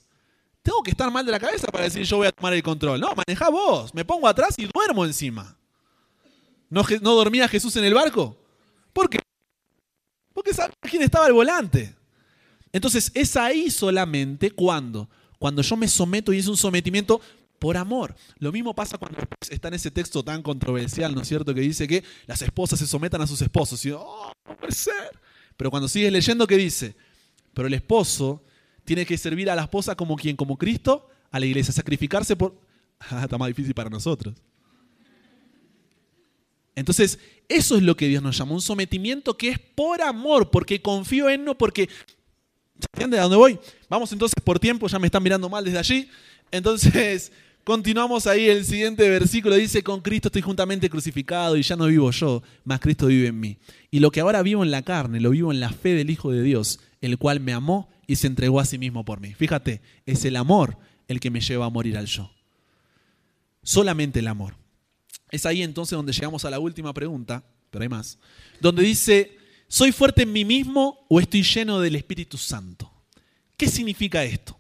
[0.62, 3.00] Tengo que estar mal de la cabeza para decir yo voy a tomar el control.
[3.00, 3.92] No, maneja vos.
[3.96, 5.58] Me pongo atrás y duermo encima.
[6.70, 8.38] ¿No, ¿No dormía Jesús en el barco?
[8.94, 9.18] ¿Por qué?
[10.36, 11.96] Porque sabía quién estaba al volante.
[12.72, 15.10] Entonces es ahí solamente cuando,
[15.40, 17.20] cuando yo me someto y es un sometimiento
[17.60, 18.16] por amor.
[18.40, 19.18] Lo mismo pasa cuando
[19.50, 21.54] está en ese texto tan controversial, ¿no es cierto?
[21.54, 23.84] Que dice que las esposas se sometan a sus esposos.
[23.86, 25.20] Y oh, no puede ser.
[25.58, 26.96] Pero cuando sigues leyendo, ¿qué dice?
[27.54, 28.44] Pero el esposo
[28.84, 32.56] tiene que servir a la esposa como quien, como Cristo, a la iglesia, sacrificarse por...
[32.98, 34.34] Ah, está más difícil para nosotros.
[36.76, 40.82] Entonces, eso es lo que Dios nos llama, un sometimiento que es por amor, porque
[40.82, 41.90] confío en no, porque...
[42.94, 43.60] ¿Entiendes a dónde voy?
[43.90, 46.10] Vamos entonces por tiempo, ya me están mirando mal desde allí.
[46.52, 47.32] Entonces,
[47.66, 52.12] Continuamos ahí, el siguiente versículo dice, con Cristo estoy juntamente crucificado y ya no vivo
[52.12, 53.58] yo, mas Cristo vive en mí.
[53.90, 56.32] Y lo que ahora vivo en la carne, lo vivo en la fe del Hijo
[56.32, 59.34] de Dios, el cual me amó y se entregó a sí mismo por mí.
[59.34, 60.78] Fíjate, es el amor
[61.08, 62.32] el que me lleva a morir al yo.
[63.64, 64.56] Solamente el amor.
[65.32, 68.20] Es ahí entonces donde llegamos a la última pregunta, pero hay más,
[68.62, 72.94] donde dice, ¿soy fuerte en mí mismo o estoy lleno del Espíritu Santo?
[73.58, 74.56] ¿Qué significa esto?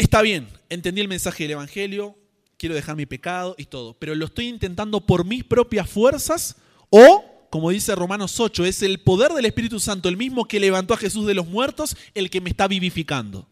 [0.00, 2.16] Está bien, entendí el mensaje del Evangelio,
[2.56, 6.56] quiero dejar mi pecado y todo, pero lo estoy intentando por mis propias fuerzas
[6.88, 10.94] o, como dice Romanos 8, es el poder del Espíritu Santo, el mismo que levantó
[10.94, 13.46] a Jesús de los muertos, el que me está vivificando,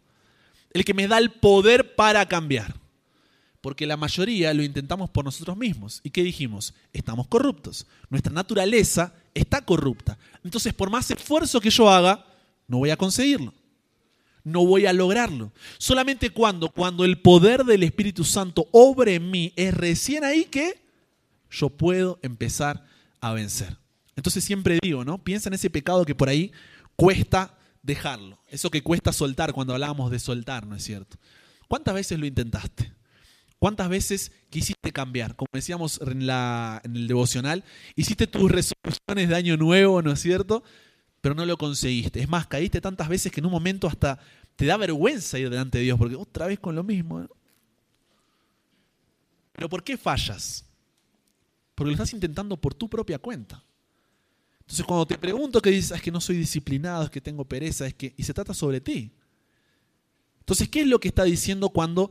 [0.72, 2.76] el que me da el poder para cambiar.
[3.60, 6.00] Porque la mayoría lo intentamos por nosotros mismos.
[6.02, 6.72] ¿Y qué dijimos?
[6.94, 7.86] Estamos corruptos.
[8.08, 10.16] Nuestra naturaleza está corrupta.
[10.42, 12.24] Entonces, por más esfuerzo que yo haga,
[12.66, 13.52] no voy a conseguirlo
[14.48, 15.52] no voy a lograrlo.
[15.78, 20.82] Solamente cuando, cuando el poder del Espíritu Santo obre en mí, es recién ahí que
[21.50, 22.84] yo puedo empezar
[23.20, 23.76] a vencer.
[24.16, 25.22] Entonces siempre digo, ¿no?
[25.22, 26.52] Piensa en ese pecado que por ahí
[26.96, 28.40] cuesta dejarlo.
[28.48, 31.16] Eso que cuesta soltar cuando hablábamos de soltar, ¿no es cierto?
[31.68, 32.92] ¿Cuántas veces lo intentaste?
[33.58, 35.36] ¿Cuántas veces quisiste cambiar?
[35.36, 37.64] Como decíamos en, la, en el devocional,
[37.96, 40.62] hiciste tus resoluciones de año nuevo, ¿no es cierto?
[41.20, 42.20] pero no lo conseguiste.
[42.20, 44.18] Es más, caíste tantas veces que en un momento hasta
[44.58, 47.28] te da vergüenza ir delante de Dios, porque otra vez con lo mismo.
[49.52, 50.64] Pero ¿por qué fallas?
[51.76, 53.62] Porque lo estás intentando por tu propia cuenta.
[54.62, 57.44] Entonces cuando te pregunto que dices, ah, es que no soy disciplinado, es que tengo
[57.44, 58.12] pereza, es que...
[58.16, 59.12] Y se trata sobre ti.
[60.40, 62.10] Entonces, ¿qué es lo que está diciendo cuando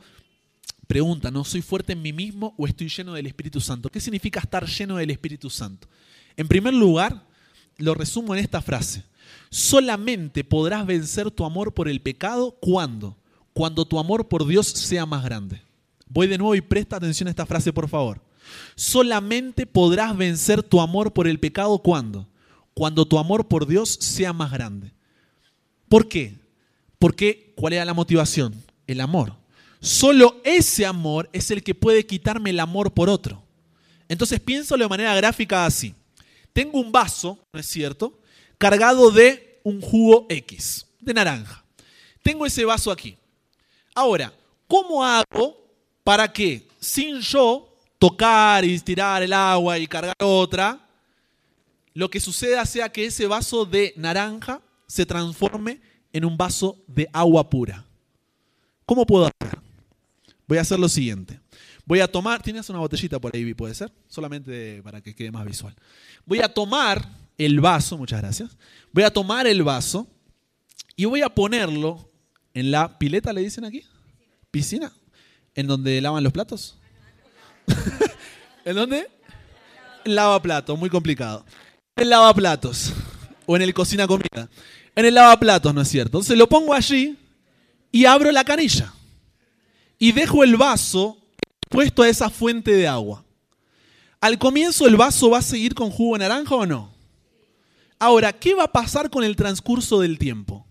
[0.87, 3.89] pregunta, ¿no soy fuerte en mí mismo o estoy lleno del Espíritu Santo?
[3.89, 5.89] ¿Qué significa estar lleno del Espíritu Santo?
[6.37, 7.27] En primer lugar,
[7.75, 9.03] lo resumo en esta frase.
[9.49, 13.17] Solamente podrás vencer tu amor por el pecado cuando,
[13.53, 15.61] cuando tu amor por Dios sea más grande.
[16.07, 18.21] Voy de nuevo y presta atención a esta frase, por favor.
[18.75, 22.27] Solamente podrás vencer tu amor por el pecado cuando,
[22.73, 24.93] cuando tu amor por Dios sea más grande.
[25.89, 26.35] ¿Por qué?
[26.99, 28.53] Porque, ¿cuál era la motivación?
[28.85, 29.33] El amor.
[29.79, 33.43] Solo ese amor es el que puede quitarme el amor por otro.
[34.09, 35.93] Entonces piénsalo de manera gráfica así
[36.57, 38.19] tengo un vaso, ¿no es cierto?,
[38.57, 41.63] cargado de un jugo X, de naranja.
[42.23, 43.17] Tengo ese vaso aquí.
[43.93, 44.33] Ahora,
[44.67, 45.57] ¿cómo hago
[46.03, 50.79] para que sin yo tocar y tirar el agua y cargar otra,
[51.93, 55.81] lo que suceda sea que ese vaso de naranja se transforme
[56.13, 57.85] en un vaso de agua pura?
[58.85, 59.59] ¿Cómo puedo hacer?
[60.47, 61.39] Voy a hacer lo siguiente.
[61.85, 65.45] Voy a tomar, tienes una botellita por ahí, puede ser, solamente para que quede más
[65.45, 65.73] visual.
[66.25, 68.57] Voy a tomar el vaso, muchas gracias.
[68.91, 70.07] Voy a tomar el vaso
[70.95, 72.11] y voy a ponerlo
[72.53, 73.83] en la pileta, le dicen aquí,
[74.49, 74.91] piscina,
[75.53, 76.77] en donde lavan los platos.
[78.65, 79.07] ¿En dónde?
[80.07, 81.45] lavaplatos, muy complicado.
[81.95, 82.93] En el lavaplatos.
[83.45, 84.49] O en el cocina comida.
[84.95, 86.17] En el lavaplatos, ¿no es cierto?
[86.17, 87.17] Entonces lo pongo allí
[87.91, 88.93] y abro la canilla.
[89.99, 91.17] Y dejo el vaso
[91.69, 93.23] puesto a esa fuente de agua.
[94.19, 96.96] Al comienzo el vaso va a seguir con jugo naranja o no?
[97.99, 100.65] Ahora, ¿qué va a pasar con el transcurso del tiempo?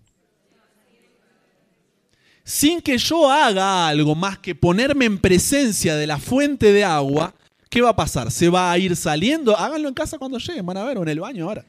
[2.43, 7.33] Sin que yo haga algo más que ponerme en presencia de la fuente de agua,
[7.69, 8.31] ¿qué va a pasar?
[8.31, 9.57] ¿Se va a ir saliendo?
[9.57, 11.65] Háganlo en casa cuando lleguen, van a ver, o en el baño ahora.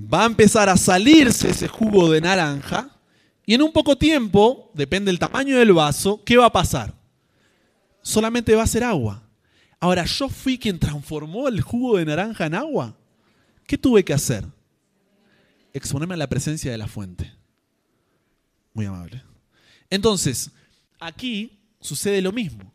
[0.00, 2.88] Va a empezar a salirse ese jugo de naranja
[3.48, 6.92] y en un poco tiempo, depende del tamaño del vaso, ¿qué va a pasar?
[8.02, 9.22] Solamente va a ser agua.
[9.80, 12.97] Ahora, yo fui quien transformó el jugo de naranja en agua.
[13.68, 14.46] ¿Qué tuve que hacer?
[15.74, 17.30] Exponerme a la presencia de la fuente.
[18.72, 19.22] Muy amable.
[19.90, 20.50] Entonces,
[20.98, 22.72] aquí sucede lo mismo.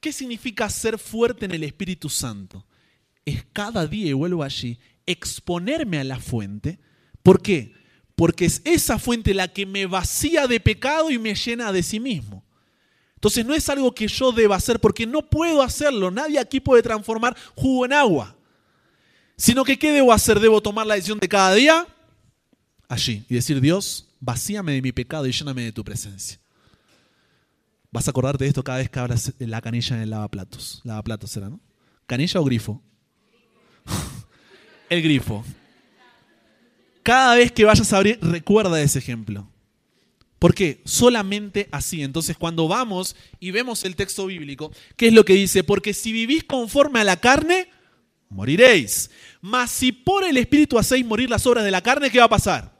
[0.00, 2.64] ¿Qué significa ser fuerte en el Espíritu Santo?
[3.24, 6.78] Es cada día, y vuelvo allí, exponerme a la fuente.
[7.24, 7.74] ¿Por qué?
[8.14, 11.98] Porque es esa fuente la que me vacía de pecado y me llena de sí
[11.98, 12.44] mismo.
[13.16, 16.12] Entonces no es algo que yo deba hacer porque no puedo hacerlo.
[16.12, 18.35] Nadie aquí puede transformar jugo en agua
[19.36, 20.40] sino que ¿qué debo hacer?
[20.40, 21.86] Debo tomar la decisión de cada día
[22.88, 26.38] allí y decir, Dios, vacíame de mi pecado y lléname de tu presencia.
[27.90, 30.80] Vas a acordarte de esto cada vez que abras la canilla en el lavaplatos.
[30.84, 31.60] Lavaplatos será, ¿no?
[32.06, 32.82] ¿Canilla o grifo?
[34.90, 35.44] el grifo.
[37.02, 39.48] Cada vez que vayas a abrir, recuerda ese ejemplo.
[40.38, 40.82] ¿Por qué?
[40.84, 42.02] Solamente así.
[42.02, 45.64] Entonces, cuando vamos y vemos el texto bíblico, ¿qué es lo que dice?
[45.64, 47.68] Porque si vivís conforme a la carne,
[48.28, 49.10] moriréis.
[49.40, 52.30] Mas si por el Espíritu hacéis morir las obras de la carne, ¿qué va a
[52.30, 52.76] pasar?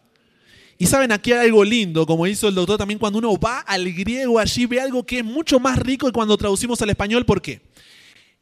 [0.78, 3.90] Y saben, aquí hay algo lindo, como hizo el doctor también, cuando uno va al
[3.92, 7.24] griego allí, ve algo que es mucho más rico que cuando traducimos al español.
[7.24, 7.62] ¿Por qué?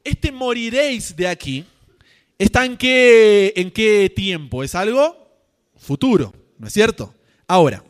[0.02, 1.64] Este moriréis de aquí
[2.38, 4.64] está en qué, en qué tiempo?
[4.64, 5.16] Es algo
[5.76, 7.14] futuro, ¿no es cierto?
[7.46, 7.84] Ahora,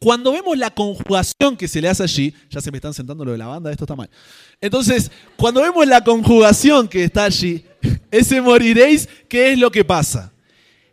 [0.00, 3.32] cuando vemos la conjugación que se le hace allí, ya se me están sentando lo
[3.32, 4.08] de la banda, esto está mal.
[4.60, 7.64] Entonces, cuando vemos la conjugación que está allí,
[8.10, 10.32] ese moriréis, ¿qué es lo que pasa?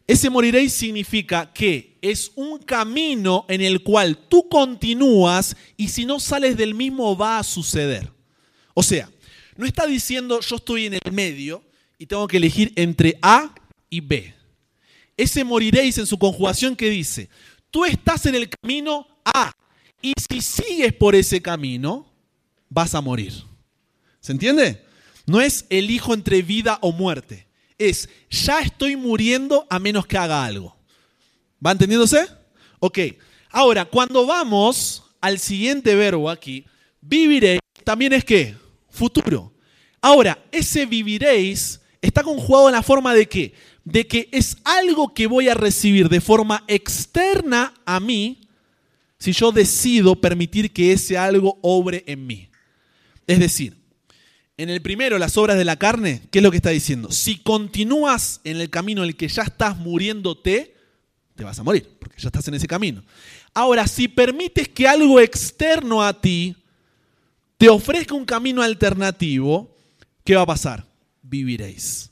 [0.08, 6.20] Ese moriréis significa que es un camino en el cual tú continúas y si no
[6.20, 8.12] sales del mismo va a suceder.
[8.76, 9.10] O sea,
[9.58, 11.64] no está diciendo yo estoy en el medio
[11.98, 13.56] y tengo que elegir entre A
[13.90, 14.34] y B.
[15.18, 17.30] Ese moriréis en su conjugación que dice,
[17.72, 19.52] tú estás en el camino A
[20.02, 22.06] y si sigues por ese camino,
[22.70, 23.34] vas a morir.
[24.20, 24.84] ¿Se entiende?
[25.26, 27.48] No es elijo entre vida o muerte.
[27.78, 30.76] Es ya estoy muriendo a menos que haga algo.
[31.66, 32.28] ¿Va entendiéndose?
[32.80, 33.00] Ok.
[33.50, 36.66] Ahora, cuando vamos al siguiente verbo aquí,
[37.02, 38.56] viviréis, también es qué?
[38.90, 39.54] Futuro.
[40.02, 43.54] Ahora, ese viviréis está conjugado en la forma de qué?
[43.86, 48.42] de que es algo que voy a recibir de forma externa a mí
[49.20, 52.50] si yo decido permitir que ese algo obre en mí.
[53.28, 53.78] Es decir,
[54.58, 57.12] en el primero, las obras de la carne, ¿qué es lo que está diciendo?
[57.12, 60.76] Si continúas en el camino en el que ya estás muriéndote,
[61.36, 63.04] te vas a morir, porque ya estás en ese camino.
[63.54, 66.56] Ahora, si permites que algo externo a ti
[67.58, 69.76] te ofrezca un camino alternativo,
[70.24, 70.86] ¿qué va a pasar?
[71.22, 72.12] Viviréis.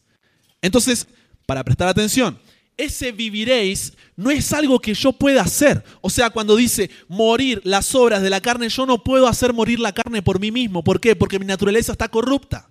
[0.62, 1.08] Entonces,
[1.46, 2.40] para prestar atención.
[2.76, 5.84] Ese viviréis no es algo que yo pueda hacer.
[6.02, 9.80] O sea, cuando dice morir las obras de la carne, yo no puedo hacer morir
[9.80, 10.84] la carne por mí mismo.
[10.84, 11.16] ¿Por qué?
[11.16, 12.70] Porque mi naturaleza está corrupta.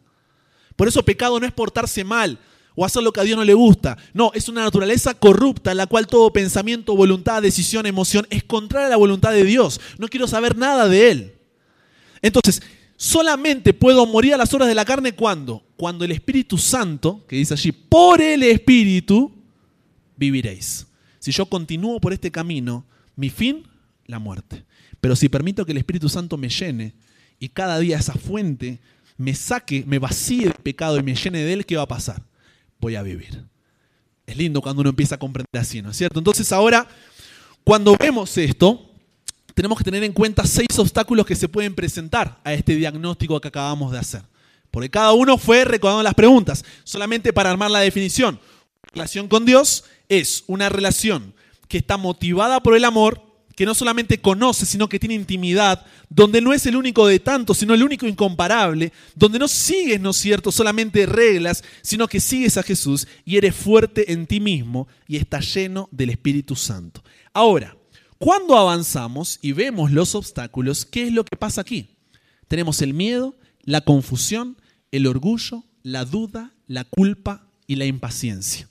[0.76, 2.38] Por eso pecado no es portarse mal
[2.74, 3.96] o hacer lo que a Dios no le gusta.
[4.12, 8.86] No, es una naturaleza corrupta en la cual todo pensamiento, voluntad, decisión, emoción es contraria
[8.86, 9.80] a la voluntad de Dios.
[9.98, 11.34] No quiero saber nada de Él.
[12.22, 12.62] Entonces,
[13.03, 17.34] Solamente puedo morir a las horas de la carne cuando, cuando el Espíritu Santo, que
[17.34, 19.32] dice allí, por el Espíritu
[20.22, 20.86] viviréis.
[21.18, 22.84] Si yo continúo por este camino,
[23.16, 23.66] mi fin,
[24.06, 24.64] la muerte.
[25.00, 26.94] Pero si permito que el Espíritu Santo me llene
[27.40, 28.78] y cada día esa fuente
[29.16, 32.22] me saque, me vacíe de pecado y me llene de él, ¿qué va a pasar?
[32.80, 33.44] Voy a vivir.
[34.26, 36.20] Es lindo cuando uno empieza a comprender así, ¿no es cierto?
[36.20, 36.86] Entonces ahora,
[37.64, 38.88] cuando vemos esto,
[39.54, 43.48] tenemos que tener en cuenta seis obstáculos que se pueden presentar a este diagnóstico que
[43.48, 44.22] acabamos de hacer.
[44.70, 46.64] Porque cada uno fue recordando las preguntas.
[46.82, 48.40] Solamente para armar la definición.
[48.93, 51.34] Relación con Dios es una relación
[51.68, 53.22] que está motivada por el amor,
[53.57, 57.59] que no solamente conoce, sino que tiene intimidad, donde no es el único de tantos,
[57.59, 62.57] sino el único incomparable, donde no sigues, ¿no es cierto?, solamente reglas, sino que sigues
[62.57, 67.03] a Jesús y eres fuerte en ti mismo y estás lleno del Espíritu Santo.
[67.32, 67.76] Ahora,
[68.18, 71.97] cuando avanzamos y vemos los obstáculos, ¿qué es lo que pasa aquí?
[72.49, 74.57] Tenemos el miedo, la confusión,
[74.93, 78.68] el orgullo, la duda, la culpa y la impaciencia.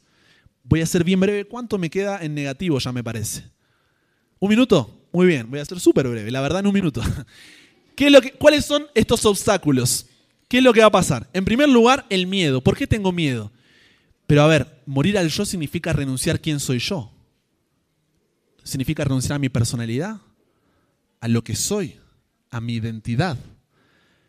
[0.63, 1.45] Voy a ser bien breve.
[1.45, 3.43] ¿Cuánto me queda en negativo ya me parece?
[4.39, 5.07] ¿Un minuto?
[5.11, 7.01] Muy bien, voy a ser súper breve, la verdad en un minuto.
[7.95, 10.07] ¿Qué lo que, ¿Cuáles son estos obstáculos?
[10.47, 11.29] ¿Qué es lo que va a pasar?
[11.33, 12.61] En primer lugar, el miedo.
[12.61, 13.51] ¿Por qué tengo miedo?
[14.27, 17.11] Pero a ver, morir al yo significa renunciar quién soy yo.
[18.63, 20.21] Significa renunciar a mi personalidad,
[21.19, 21.97] a lo que soy,
[22.49, 23.37] a mi identidad.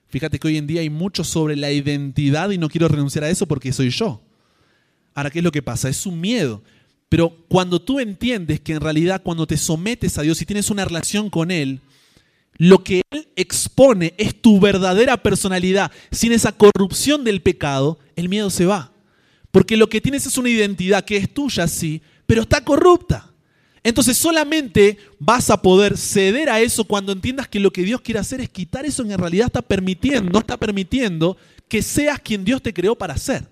[0.09, 3.31] Fíjate que hoy en día hay mucho sobre la identidad y no quiero renunciar a
[3.31, 4.21] eso porque soy yo.
[5.15, 5.89] Ahora, ¿qué es lo que pasa?
[5.89, 6.63] Es un miedo.
[7.09, 10.85] Pero cuando tú entiendes que en realidad cuando te sometes a Dios y tienes una
[10.85, 11.81] relación con Él,
[12.57, 15.93] lo que Él expone es tu verdadera personalidad.
[16.11, 18.93] Sin esa corrupción del pecado, el miedo se va.
[19.51, 23.31] Porque lo que tienes es una identidad que es tuya, sí, pero está corrupta.
[23.85, 28.21] Entonces solamente vas a poder ceder a eso cuando entiendas que lo que Dios quiere
[28.21, 31.37] hacer es quitar eso en realidad está permitiendo, no está permitiendo
[31.69, 33.52] que seas quien Dios te creó para ser.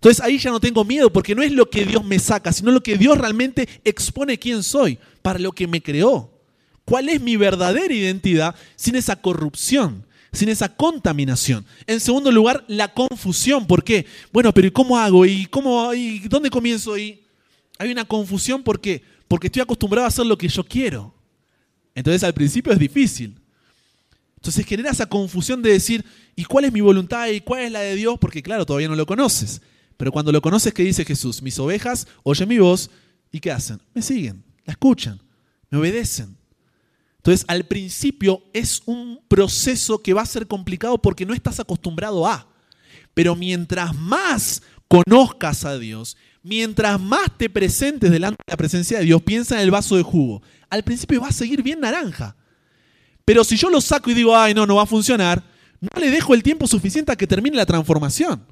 [0.00, 2.70] Entonces ahí ya no tengo miedo porque no es lo que Dios me saca, sino
[2.70, 6.32] lo que Dios realmente expone quién soy, para lo que me creó.
[6.86, 10.06] ¿Cuál es mi verdadera identidad sin esa corrupción?
[10.32, 11.66] sin esa contaminación.
[11.88, 13.66] En segundo lugar, la confusión.
[13.66, 14.06] ¿Por qué?
[14.32, 15.26] Bueno, pero ¿y cómo hago?
[15.26, 16.96] ¿Y cómo y dónde comienzo?
[16.96, 17.20] Y
[17.78, 18.80] hay una confusión ¿por?
[19.26, 21.12] Porque estoy acostumbrado a hacer lo que yo quiero.
[21.96, 23.34] Entonces al principio es difícil.
[24.36, 26.04] Entonces genera esa confusión de decir,
[26.36, 28.16] ¿y cuál es mi voluntad y cuál es la de Dios?
[28.20, 29.60] Porque claro, todavía no lo conoces.
[30.00, 31.42] Pero cuando lo conoces, ¿qué dice Jesús?
[31.42, 32.88] Mis ovejas oyen mi voz
[33.30, 33.82] y ¿qué hacen?
[33.92, 35.20] Me siguen, la escuchan,
[35.68, 36.38] me obedecen.
[37.18, 42.26] Entonces, al principio es un proceso que va a ser complicado porque no estás acostumbrado
[42.26, 42.48] a.
[43.12, 49.04] Pero mientras más conozcas a Dios, mientras más te presentes delante de la presencia de
[49.04, 50.40] Dios, piensa en el vaso de jugo.
[50.70, 52.36] Al principio va a seguir bien naranja.
[53.26, 55.44] Pero si yo lo saco y digo, ay, no, no va a funcionar,
[55.78, 58.46] no le dejo el tiempo suficiente a que termine la transformación.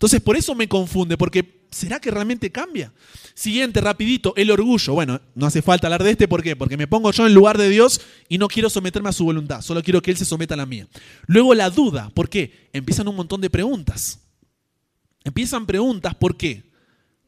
[0.00, 2.90] Entonces por eso me confunde, porque ¿será que realmente cambia?
[3.34, 4.94] Siguiente, rapidito, el orgullo.
[4.94, 6.56] Bueno, no hace falta hablar de este, ¿por qué?
[6.56, 9.60] Porque me pongo yo en lugar de Dios y no quiero someterme a su voluntad,
[9.60, 10.88] solo quiero que Él se someta a la mía.
[11.26, 12.70] Luego la duda, ¿por qué?
[12.72, 14.20] Empiezan un montón de preguntas.
[15.22, 16.62] Empiezan preguntas, ¿por qué?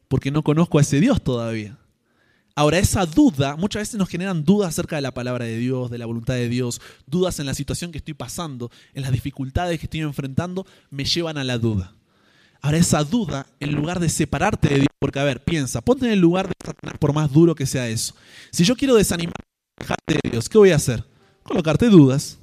[0.07, 1.77] Porque no conozco a ese Dios todavía.
[2.55, 5.99] Ahora, esa duda, muchas veces nos generan dudas acerca de la palabra de Dios, de
[5.99, 9.85] la voluntad de Dios, dudas en la situación que estoy pasando, en las dificultades que
[9.85, 11.93] estoy enfrentando, me llevan a la duda.
[12.63, 16.13] Ahora esa duda, en lugar de separarte de Dios, porque a ver, piensa, ponte en
[16.13, 18.15] el lugar de Satanás por más duro que sea eso.
[18.51, 19.43] Si yo quiero desanimarte
[20.07, 21.03] de Dios, ¿qué voy a hacer?
[21.43, 22.39] Colocarte dudas.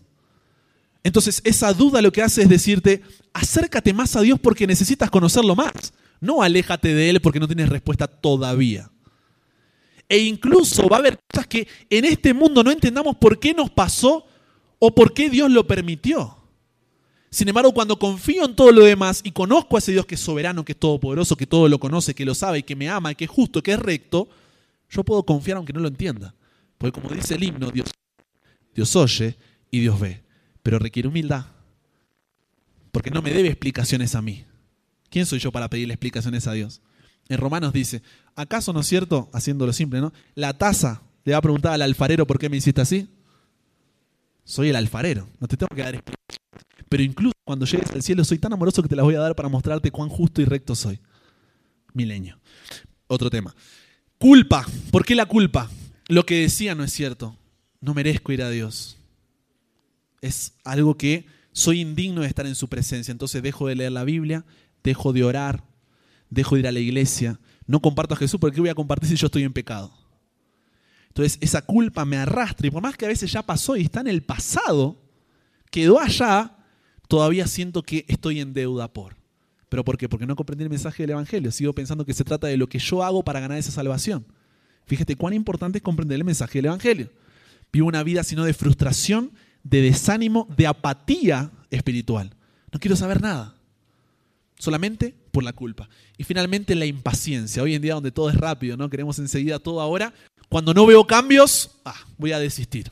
[1.03, 3.03] Entonces esa duda lo que hace es decirte,
[3.33, 5.95] acércate más a Dios porque necesitas conocerlo más.
[6.21, 8.91] No aléjate de Él porque no tienes respuesta todavía.
[10.07, 13.71] E incluso va a haber cosas que en este mundo no entendamos por qué nos
[13.71, 14.27] pasó
[14.79, 16.40] o por qué Dios lo permitió.
[17.31, 20.21] Sin embargo, cuando confío en todo lo demás y conozco a ese Dios que es
[20.21, 23.25] soberano, que es todopoderoso, que todo lo conoce, que lo sabe, que me ama, que
[23.25, 24.29] es justo, que es recto,
[24.89, 26.35] yo puedo confiar aunque no lo entienda.
[26.77, 27.93] Porque como dice el himno, Dios,
[28.75, 29.37] Dios oye
[29.71, 30.25] y Dios ve,
[30.63, 31.47] pero requiere humildad.
[32.91, 34.45] Porque no me debe explicaciones a mí.
[35.09, 36.83] ¿Quién soy yo para pedirle explicaciones a Dios?
[37.29, 38.03] En Romanos dice,
[38.35, 40.13] ¿acaso no es cierto, haciéndolo simple, ¿no?
[40.35, 43.09] La taza le va a preguntar al alfarero por qué me hiciste así.
[44.43, 46.20] Soy el alfarero, no te tengo que dar explicaciones.
[46.91, 49.37] Pero incluso cuando llegues al cielo, soy tan amoroso que te las voy a dar
[49.37, 50.99] para mostrarte cuán justo y recto soy.
[51.95, 52.41] Milenio.
[53.07, 53.55] Otro tema.
[54.19, 54.67] Culpa.
[54.91, 55.71] ¿Por qué la culpa?
[56.09, 57.37] Lo que decía no es cierto.
[57.81, 58.99] No merezco ir a Dios.
[60.21, 63.13] Es algo que soy indigno de estar en su presencia.
[63.13, 64.45] Entonces dejo de leer la Biblia,
[64.83, 65.63] dejo de orar,
[66.29, 67.39] dejo de ir a la iglesia.
[67.67, 69.93] No comparto a Jesús porque ¿qué voy a compartir si yo estoy en pecado?
[71.07, 74.01] Entonces esa culpa me arrastra y por más que a veces ya pasó y está
[74.01, 75.01] en el pasado,
[75.71, 76.57] quedó allá,
[77.11, 79.17] todavía siento que estoy en deuda por.
[79.69, 80.09] ¿Pero por qué?
[80.09, 81.51] Porque no comprendí el mensaje del Evangelio.
[81.51, 84.25] Sigo pensando que se trata de lo que yo hago para ganar esa salvación.
[84.87, 87.11] Fíjate cuán importante es comprender el mensaje del Evangelio.
[87.73, 89.33] Vivo una vida sino de frustración,
[89.65, 92.33] de desánimo, de apatía espiritual.
[92.73, 93.57] No quiero saber nada.
[94.57, 95.89] Solamente por la culpa.
[96.17, 97.61] Y finalmente la impaciencia.
[97.61, 98.89] Hoy en día donde todo es rápido, ¿no?
[98.89, 100.15] Queremos enseguida todo ahora.
[100.49, 102.89] Cuando no veo cambios, ah, voy a desistir.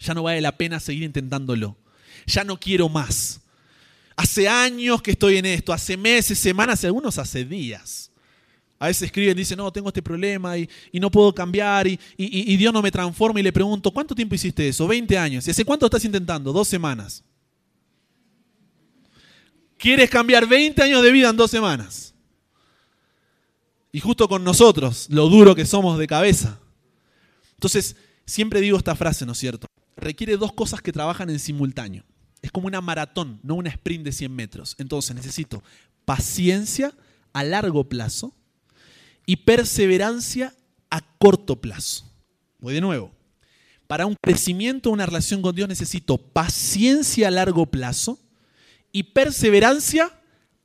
[0.00, 1.76] Ya no vale la pena seguir intentándolo
[2.26, 3.40] ya no quiero más.
[4.16, 8.10] Hace años que estoy en esto, hace meses, semanas, algunos hace días.
[8.78, 12.72] A veces escriben, dicen, no, tengo este problema y, no puedo cambiar y, y, Dios
[12.72, 14.86] no me transforma y le pregunto, ¿cuánto tiempo hiciste eso?
[14.86, 15.46] 20 años.
[15.46, 16.52] ¿Y hace cuánto estás intentando?
[16.52, 17.24] Dos semanas.
[19.78, 22.14] ¿Quieres cambiar 20 años de vida en dos semanas?
[23.92, 26.58] Y justo con nosotros, lo duro que somos de cabeza.
[27.54, 27.96] Entonces,
[28.26, 29.66] siempre digo esta frase, ¿no es cierto?
[29.96, 32.04] Requiere dos cosas que trabajan en simultáneo.
[32.46, 34.76] Es como una maratón, no una sprint de 100 metros.
[34.78, 35.64] Entonces necesito
[36.04, 36.94] paciencia
[37.32, 38.32] a largo plazo
[39.26, 40.54] y perseverancia
[40.88, 42.08] a corto plazo.
[42.60, 43.10] Voy de nuevo.
[43.88, 48.20] Para un crecimiento, una relación con Dios necesito paciencia a largo plazo
[48.92, 50.12] y perseverancia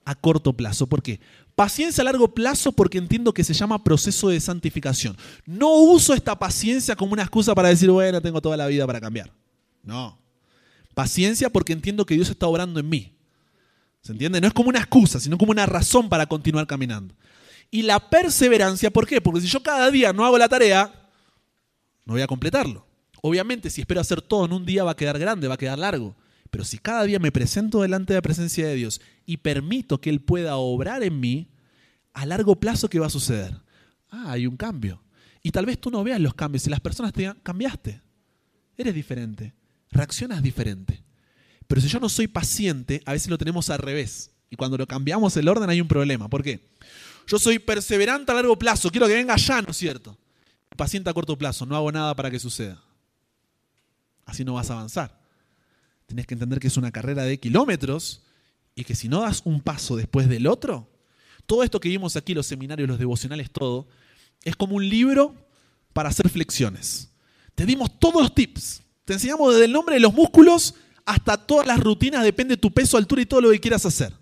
[0.06, 0.86] a corto plazo.
[0.86, 1.20] ¿Por qué?
[1.56, 5.18] Paciencia a largo plazo porque entiendo que se llama proceso de santificación.
[5.48, 9.02] No uso esta paciencia como una excusa para decir, bueno, tengo toda la vida para
[9.02, 9.34] cambiar.
[9.82, 10.21] No.
[10.94, 13.14] Paciencia porque entiendo que Dios está obrando en mí.
[14.02, 14.42] ¿Se entiende?
[14.42, 17.16] No es como una excusa, sino como una razón para continuar caminando.
[17.70, 19.22] Y la perseverancia, ¿por qué?
[19.22, 21.10] Porque si yo cada día no hago la tarea,
[22.06, 22.86] no voy a completarlo.
[23.22, 25.78] Obviamente, si espero hacer todo en un día va a quedar grande, va a quedar
[25.78, 26.16] largo.
[26.50, 30.10] Pero si cada día me presento delante de la presencia de Dios y permito que
[30.10, 31.48] Él pueda obrar en mí,
[32.14, 33.62] a largo plazo, ¿qué va a suceder?
[34.10, 35.02] Ah, hay un cambio.
[35.44, 38.02] Y tal vez tú no veas los cambios y las personas te digan, cambiaste,
[38.78, 39.54] eres diferente,
[39.92, 41.04] reaccionas diferente.
[41.68, 44.32] Pero si yo no soy paciente, a veces lo tenemos al revés.
[44.50, 46.30] Y cuando lo cambiamos el orden hay un problema.
[46.30, 46.70] ¿Por qué?
[47.28, 50.18] Yo soy perseverante a largo plazo, quiero que venga ya, ¿no es cierto?
[50.76, 52.82] Paciente a corto plazo, no hago nada para que suceda.
[54.26, 55.22] Así no vas a avanzar.
[56.08, 58.24] Tienes que entender que es una carrera de kilómetros
[58.76, 60.90] y que si no das un paso después del otro,
[61.46, 63.88] todo esto que vimos aquí, los seminarios, los devocionales, todo,
[64.44, 65.36] es como un libro
[65.94, 67.12] para hacer flexiones.
[67.56, 68.82] Te dimos todos los tips.
[69.12, 70.74] Te enseñamos desde el nombre de los músculos
[71.06, 74.14] hasta todas las rutinas, depende de tu peso, altura y todo lo que quieras hacer.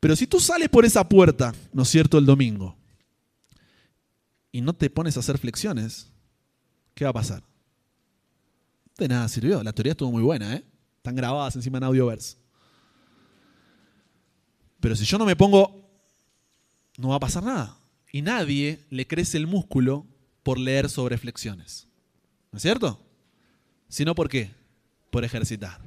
[0.00, 2.74] Pero si tú sales por esa puerta, ¿no es cierto?, el domingo,
[4.50, 6.10] y no te pones a hacer flexiones,
[6.94, 7.42] ¿qué va a pasar?
[8.96, 9.62] De nada sirvió.
[9.62, 10.64] La teoría estuvo muy buena, ¿eh?
[10.96, 12.38] Están grabadas encima en Audioverse.
[14.80, 15.86] Pero si yo no me pongo,
[16.96, 17.76] no va a pasar nada.
[18.10, 20.06] Y nadie le crece el músculo
[20.42, 21.88] por leer sobre flexiones.
[22.50, 23.11] ¿No es cierto?
[23.92, 24.50] Sino por qué?
[25.12, 25.78] por ejercitar.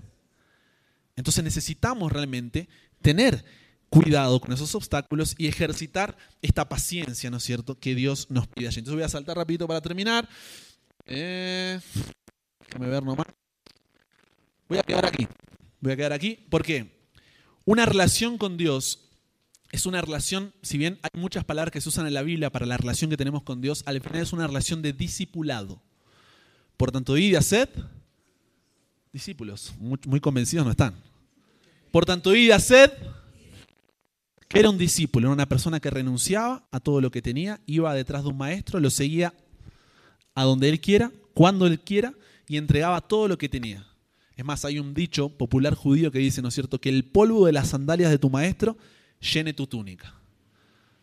[1.15, 2.69] Entonces necesitamos realmente
[3.01, 3.43] tener
[3.89, 8.67] cuidado con esos obstáculos y ejercitar esta paciencia, ¿no es cierto?, que Dios nos pide
[8.67, 8.79] allí.
[8.79, 10.29] Entonces voy a saltar rapidito para terminar.
[11.07, 11.79] Eh,
[12.67, 13.25] déjame ver nomás.
[14.69, 15.27] Voy a quedar aquí.
[15.81, 16.35] Voy a quedar aquí.
[16.49, 17.09] ¿Por qué?
[17.65, 19.09] Una relación con Dios
[19.71, 22.67] es una relación, si bien hay muchas palabras que se usan en la Biblia para
[22.67, 25.81] la relación que tenemos con Dios, al final es una relación de discipulado.
[26.77, 27.69] Por tanto, id y haced
[29.15, 30.93] discípulos, muy, convencidos no están.
[31.89, 32.91] Por tanto, id a sed,
[34.49, 37.93] que era un discípulo, era una persona que renunciaba a todo lo que tenía, iba
[37.93, 39.33] detrás de un maestro, lo seguía
[40.33, 42.13] a donde él quiera, cuando él quiera,
[42.49, 43.87] y entregaba todo lo que tenía.
[44.35, 47.45] Es más, hay un dicho popular judío que dice, ¿no es cierto?, que el polvo
[47.45, 48.75] de las sandalias de tu maestro
[49.21, 50.13] llene tu túnica.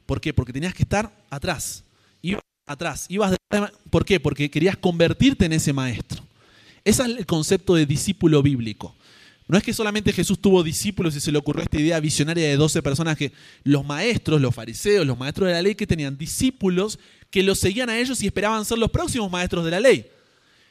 [0.05, 0.35] ¿Por qué?
[0.35, 1.83] Porque tenías que estar atrás.
[2.73, 3.07] Atrás.
[3.09, 3.37] Ibas
[3.91, 4.19] ¿Por qué?
[4.21, 6.23] Porque querías convertirte en ese maestro.
[6.85, 8.95] Ese es el concepto de discípulo bíblico.
[9.49, 12.57] No es que solamente Jesús tuvo discípulos y se le ocurrió esta idea visionaria de
[12.57, 13.33] 12 personas que
[13.65, 16.99] los maestros, los fariseos, los maestros de la ley que tenían discípulos
[17.31, 20.07] que los seguían a ellos y esperaban ser los próximos maestros de la ley.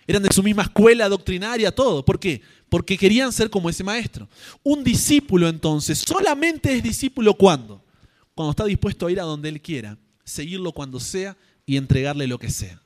[0.07, 2.03] Eran de su misma escuela doctrinaria, todo.
[2.03, 2.41] ¿Por qué?
[2.69, 4.27] Porque querían ser como ese maestro.
[4.63, 7.83] Un discípulo entonces solamente es discípulo cuando?
[8.33, 12.39] Cuando está dispuesto a ir a donde él quiera, seguirlo cuando sea y entregarle lo
[12.39, 12.81] que sea.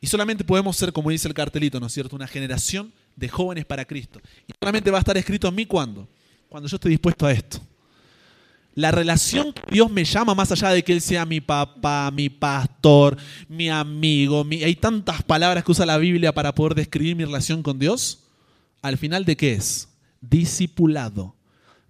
[0.00, 3.64] Y solamente podemos ser, como dice el cartelito, ¿no es cierto?, una generación de jóvenes
[3.64, 4.20] para Cristo.
[4.46, 6.08] Y solamente va a estar escrito en mí cuando?
[6.48, 7.60] Cuando yo esté dispuesto a esto.
[8.74, 12.28] La relación que Dios me llama, más allá de que Él sea mi papá, mi
[12.28, 13.16] pastor,
[13.48, 17.78] mi amigo, hay tantas palabras que usa la Biblia para poder describir mi relación con
[17.78, 18.24] Dios.
[18.82, 19.88] Al final, ¿de qué es?
[20.20, 21.36] Discipulado.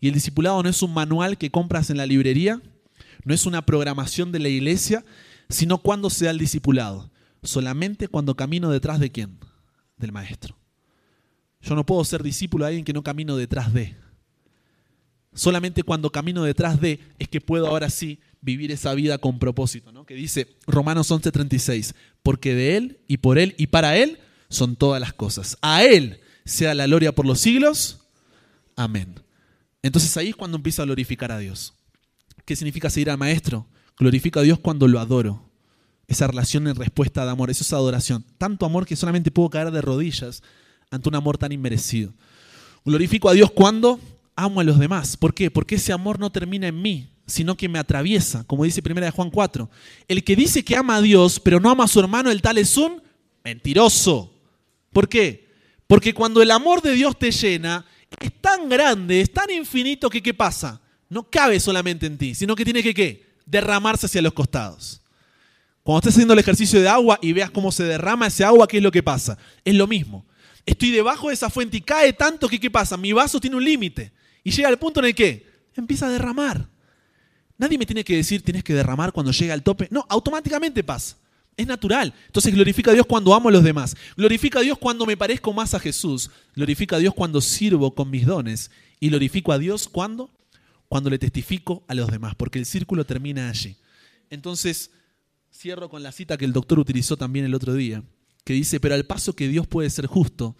[0.00, 2.60] Y el discipulado no es un manual que compras en la librería,
[3.24, 5.04] no es una programación de la iglesia,
[5.48, 7.10] sino cuando sea el discipulado
[7.44, 9.38] solamente cuando camino detrás de quién?
[9.96, 10.56] Del maestro.
[11.60, 13.96] Yo no puedo ser discípulo de alguien que no camino detrás de.
[15.32, 19.90] Solamente cuando camino detrás de es que puedo ahora sí vivir esa vida con propósito,
[19.90, 20.04] ¿no?
[20.04, 24.18] Que dice Romanos 11:36, porque de Él y por Él y para Él
[24.48, 25.56] son todas las cosas.
[25.62, 28.00] A Él sea la gloria por los siglos.
[28.76, 29.20] Amén.
[29.82, 31.74] Entonces ahí es cuando empiezo a glorificar a Dios.
[32.44, 33.66] ¿Qué significa seguir al Maestro?
[33.98, 35.44] Glorifico a Dios cuando lo adoro
[36.06, 38.24] esa relación en respuesta de amor, eso es adoración.
[38.38, 40.42] Tanto amor que solamente puedo caer de rodillas
[40.90, 42.12] ante un amor tan inmerecido.
[42.84, 43.98] Glorifico a Dios cuando
[44.36, 45.16] amo a los demás.
[45.16, 45.50] ¿Por qué?
[45.50, 49.10] Porque ese amor no termina en mí, sino que me atraviesa, como dice 1 de
[49.10, 49.70] Juan 4.
[50.08, 52.58] El que dice que ama a Dios, pero no ama a su hermano, el tal
[52.58, 53.02] es un
[53.42, 54.32] mentiroso.
[54.92, 55.48] ¿Por qué?
[55.86, 57.86] Porque cuando el amor de Dios te llena,
[58.20, 60.80] es tan grande, es tan infinito que ¿qué pasa?
[61.08, 63.23] No cabe solamente en ti, sino que tiene que ¿qué?
[63.46, 65.00] Derramarse hacia los costados.
[65.82, 68.78] Cuando estés haciendo el ejercicio de agua y veas cómo se derrama ese agua, ¿qué
[68.78, 69.36] es lo que pasa?
[69.64, 70.24] Es lo mismo.
[70.64, 72.96] Estoy debajo de esa fuente y cae tanto que ¿qué pasa?
[72.96, 74.10] Mi vaso tiene un límite.
[74.42, 75.46] Y llega al punto en el que
[75.76, 76.68] empieza a derramar.
[77.58, 79.88] Nadie me tiene que decir tienes que derramar cuando llega al tope.
[79.90, 81.16] No, automáticamente pasa.
[81.56, 82.12] Es natural.
[82.26, 83.94] Entonces glorifica a Dios cuando amo a los demás.
[84.16, 86.30] Glorifica a Dios cuando me parezco más a Jesús.
[86.56, 88.70] Glorifica a Dios cuando sirvo con mis dones.
[89.00, 90.30] Y glorifico a Dios cuando
[90.94, 93.76] cuando le testifico a los demás, porque el círculo termina allí.
[94.30, 94.92] Entonces,
[95.52, 98.04] cierro con la cita que el doctor utilizó también el otro día,
[98.44, 100.54] que dice, pero al paso que Dios puede ser justo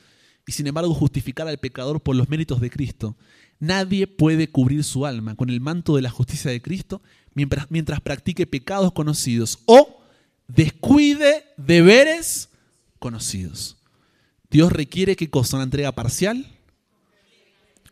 [0.44, 3.16] y sin embargo justificar al pecador por los méritos de Cristo,
[3.60, 7.00] nadie puede cubrir su alma con el manto de la justicia de Cristo
[7.34, 10.02] mientras, mientras practique pecados conocidos o
[10.48, 12.48] descuide deberes
[12.98, 13.76] conocidos.
[14.50, 16.44] Dios requiere qué cosa, una entrega parcial,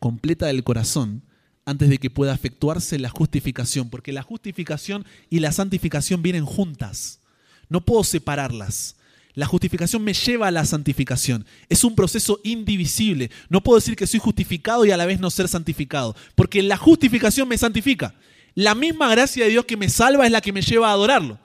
[0.01, 1.23] completa del corazón,
[1.65, 7.21] antes de que pueda efectuarse la justificación, porque la justificación y la santificación vienen juntas.
[7.69, 8.97] No puedo separarlas.
[9.35, 11.47] La justificación me lleva a la santificación.
[11.69, 13.31] Es un proceso indivisible.
[13.49, 16.77] No puedo decir que soy justificado y a la vez no ser santificado, porque la
[16.77, 18.15] justificación me santifica.
[18.55, 21.39] La misma gracia de Dios que me salva es la que me lleva a adorarlo.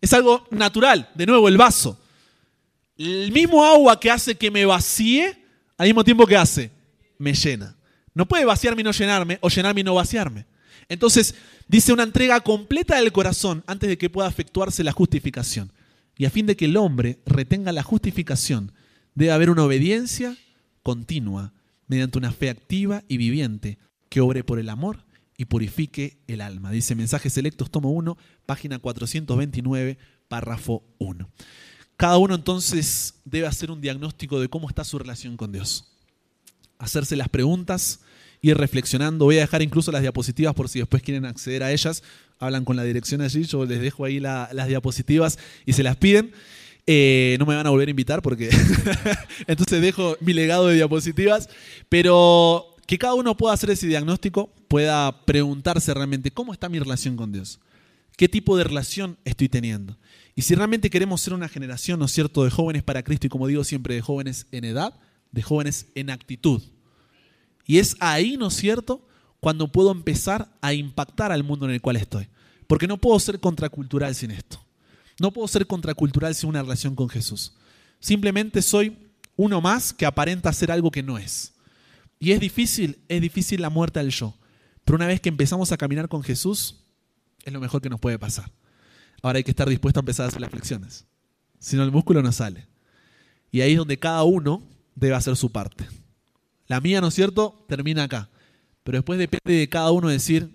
[0.00, 1.10] Es algo natural.
[1.14, 1.98] De nuevo, el vaso.
[2.96, 5.36] El mismo agua que hace que me vacíe,
[5.76, 6.70] al mismo tiempo que hace,
[7.18, 7.74] me llena.
[8.14, 10.46] No puede vaciarme y no llenarme, o llenarme y no vaciarme.
[10.88, 11.34] Entonces,
[11.68, 15.72] dice una entrega completa del corazón antes de que pueda efectuarse la justificación.
[16.16, 18.72] Y a fin de que el hombre retenga la justificación,
[19.14, 20.36] debe haber una obediencia
[20.82, 21.52] continua
[21.86, 23.78] mediante una fe activa y viviente
[24.08, 25.04] que obre por el amor
[25.36, 26.70] y purifique el alma.
[26.70, 29.98] Dice Mensajes Selectos, tomo 1, página 429,
[30.28, 31.30] párrafo 1.
[31.96, 35.91] Cada uno entonces debe hacer un diagnóstico de cómo está su relación con Dios
[36.82, 38.00] hacerse las preguntas,
[38.42, 39.24] ir reflexionando.
[39.24, 42.02] Voy a dejar incluso las diapositivas por si después quieren acceder a ellas.
[42.38, 46.32] Hablan con la dirección allí, yo les dejo ahí las diapositivas y se las piden.
[46.86, 48.50] Eh, no me van a volver a invitar porque
[49.46, 51.48] entonces dejo mi legado de diapositivas,
[51.88, 57.16] pero que cada uno pueda hacer ese diagnóstico, pueda preguntarse realmente cómo está mi relación
[57.16, 57.60] con Dios,
[58.16, 59.96] qué tipo de relación estoy teniendo.
[60.34, 63.30] Y si realmente queremos ser una generación, ¿no es cierto?, de jóvenes para Cristo y
[63.30, 64.94] como digo siempre, de jóvenes en edad,
[65.32, 66.62] de jóvenes en actitud.
[67.66, 69.06] Y es ahí, ¿no es cierto?,
[69.40, 72.28] cuando puedo empezar a impactar al mundo en el cual estoy.
[72.68, 74.64] Porque no puedo ser contracultural sin esto.
[75.18, 77.54] No puedo ser contracultural sin una relación con Jesús.
[77.98, 78.96] Simplemente soy
[79.36, 81.54] uno más que aparenta ser algo que no es.
[82.20, 84.34] Y es difícil, es difícil la muerte al yo.
[84.84, 86.84] Pero una vez que empezamos a caminar con Jesús,
[87.44, 88.50] es lo mejor que nos puede pasar.
[89.22, 91.04] Ahora hay que estar dispuesto a empezar a hacer las flexiones.
[91.58, 92.66] Si no, el músculo no sale.
[93.50, 94.62] Y ahí es donde cada uno
[94.94, 95.86] debe hacer su parte.
[96.66, 98.30] La mía, ¿no es cierto?, termina acá.
[98.84, 100.50] Pero después depende de cada uno decir,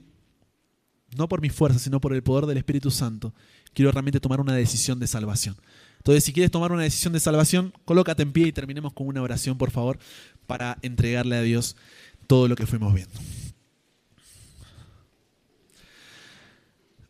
[1.16, 3.34] no por mi fuerza, sino por el poder del Espíritu Santo,
[3.74, 5.56] quiero realmente tomar una decisión de salvación.
[5.98, 9.22] Entonces, si quieres tomar una decisión de salvación, colócate en pie y terminemos con una
[9.22, 10.00] oración, por favor,
[10.46, 11.76] para entregarle a Dios
[12.28, 13.20] todo lo que fuimos viendo.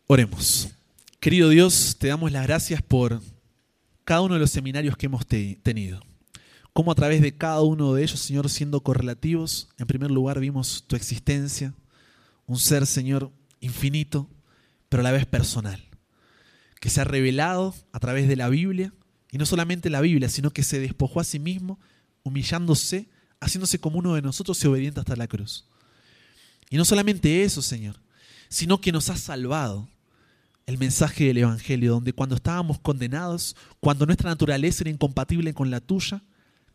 [0.06, 0.68] Oremos.
[1.20, 3.20] Querido Dios, te damos las gracias por
[4.04, 6.07] cada uno de los seminarios que hemos tenido
[6.78, 10.84] cómo a través de cada uno de ellos, Señor, siendo correlativos, en primer lugar vimos
[10.86, 11.74] tu existencia,
[12.46, 14.30] un ser, Señor, infinito,
[14.88, 15.82] pero a la vez personal,
[16.78, 18.94] que se ha revelado a través de la Biblia,
[19.32, 21.80] y no solamente la Biblia, sino que se despojó a sí mismo,
[22.22, 23.08] humillándose,
[23.40, 25.64] haciéndose como uno de nosotros y obediente hasta la cruz.
[26.70, 27.96] Y no solamente eso, Señor,
[28.48, 29.88] sino que nos ha salvado
[30.64, 35.80] el mensaje del Evangelio, donde cuando estábamos condenados, cuando nuestra naturaleza era incompatible con la
[35.80, 36.22] tuya,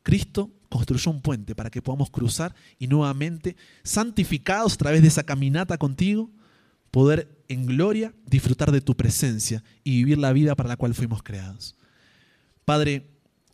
[0.03, 5.23] Cristo construyó un puente para que podamos cruzar y nuevamente, santificados a través de esa
[5.23, 6.29] caminata contigo,
[6.91, 11.23] poder en gloria disfrutar de tu presencia y vivir la vida para la cual fuimos
[11.23, 11.75] creados.
[12.65, 13.09] Padre,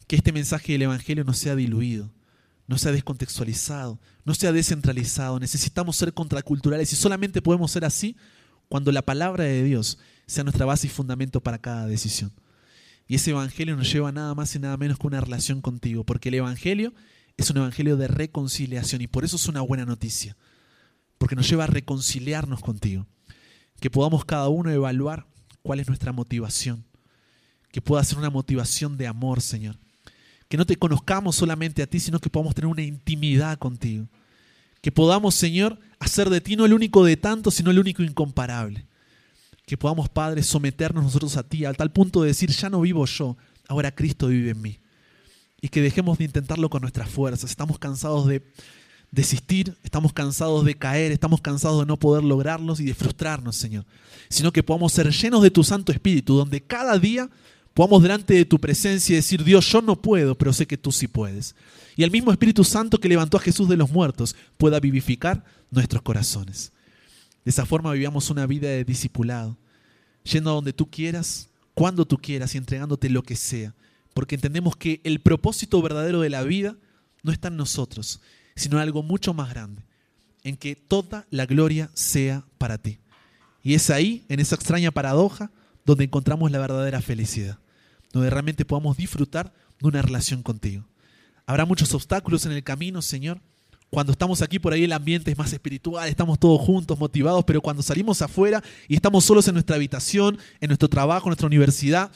[0.07, 2.11] que este mensaje del Evangelio no sea diluido,
[2.67, 5.39] no sea descontextualizado, no sea descentralizado.
[5.39, 8.15] Necesitamos ser contraculturales y solamente podemos ser así
[8.67, 12.31] cuando la palabra de Dios sea nuestra base y fundamento para cada decisión.
[13.09, 16.29] Y ese evangelio nos lleva nada más y nada menos que una relación contigo, porque
[16.29, 16.93] el evangelio
[17.37, 20.37] es un evangelio de reconciliación y por eso es una buena noticia,
[21.17, 23.07] porque nos lleva a reconciliarnos contigo,
[23.79, 25.25] que podamos cada uno evaluar
[25.63, 26.85] cuál es nuestra motivación,
[27.71, 29.79] que pueda ser una motivación de amor, Señor,
[30.47, 34.07] que no te conozcamos solamente a ti, sino que podamos tener una intimidad contigo,
[34.81, 38.85] que podamos, Señor, hacer de ti no el único de tanto, sino el único incomparable
[39.69, 43.05] que podamos, Padre, someternos nosotros a ti, al tal punto de decir, ya no vivo
[43.05, 43.37] yo,
[43.67, 44.79] ahora Cristo vive en mí.
[45.61, 47.51] Y que dejemos de intentarlo con nuestras fuerzas.
[47.51, 48.41] Estamos cansados de
[49.11, 53.85] desistir, estamos cansados de caer, estamos cansados de no poder lograrlos y de frustrarnos, Señor.
[54.27, 57.29] Sino que podamos ser llenos de tu Santo Espíritu, donde cada día
[57.75, 61.07] podamos delante de tu presencia decir, Dios, yo no puedo, pero sé que tú sí
[61.07, 61.53] puedes.
[61.95, 66.01] Y el mismo Espíritu Santo que levantó a Jesús de los muertos pueda vivificar nuestros
[66.01, 66.71] corazones.
[67.45, 69.57] De esa forma vivíamos una vida de discipulado,
[70.23, 73.73] yendo a donde tú quieras, cuando tú quieras y entregándote lo que sea,
[74.13, 76.75] porque entendemos que el propósito verdadero de la vida
[77.23, 78.21] no está en nosotros,
[78.55, 79.83] sino en algo mucho más grande,
[80.43, 82.99] en que toda la gloria sea para ti.
[83.63, 85.51] Y es ahí, en esa extraña paradoja,
[85.85, 87.59] donde encontramos la verdadera felicidad,
[88.11, 90.85] donde realmente podamos disfrutar de una relación contigo.
[91.45, 93.41] Habrá muchos obstáculos en el camino, Señor.
[93.89, 97.61] Cuando estamos aquí por ahí el ambiente es más espiritual, estamos todos juntos, motivados, pero
[97.61, 102.11] cuando salimos afuera y estamos solos en nuestra habitación, en nuestro trabajo, en nuestra universidad,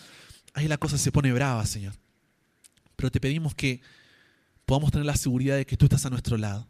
[0.54, 1.94] ahí la cosa se pone brava, Señor.
[2.96, 3.82] Pero te pedimos que
[4.66, 6.68] podamos tener la seguridad de que tú estás a nuestro lado.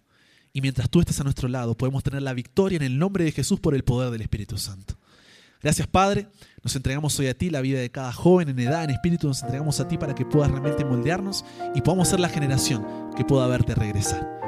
[0.53, 3.31] Y mientras tú estés a nuestro lado, podemos tener la victoria en el nombre de
[3.31, 4.97] Jesús por el poder del Espíritu Santo.
[5.61, 6.27] Gracias, Padre.
[6.61, 9.41] Nos entregamos hoy a ti, la vida de cada joven en edad, en espíritu, nos
[9.41, 11.43] entregamos a ti para que puedas realmente moldearnos
[11.73, 12.85] y podamos ser la generación
[13.15, 14.42] que pueda verte regresar.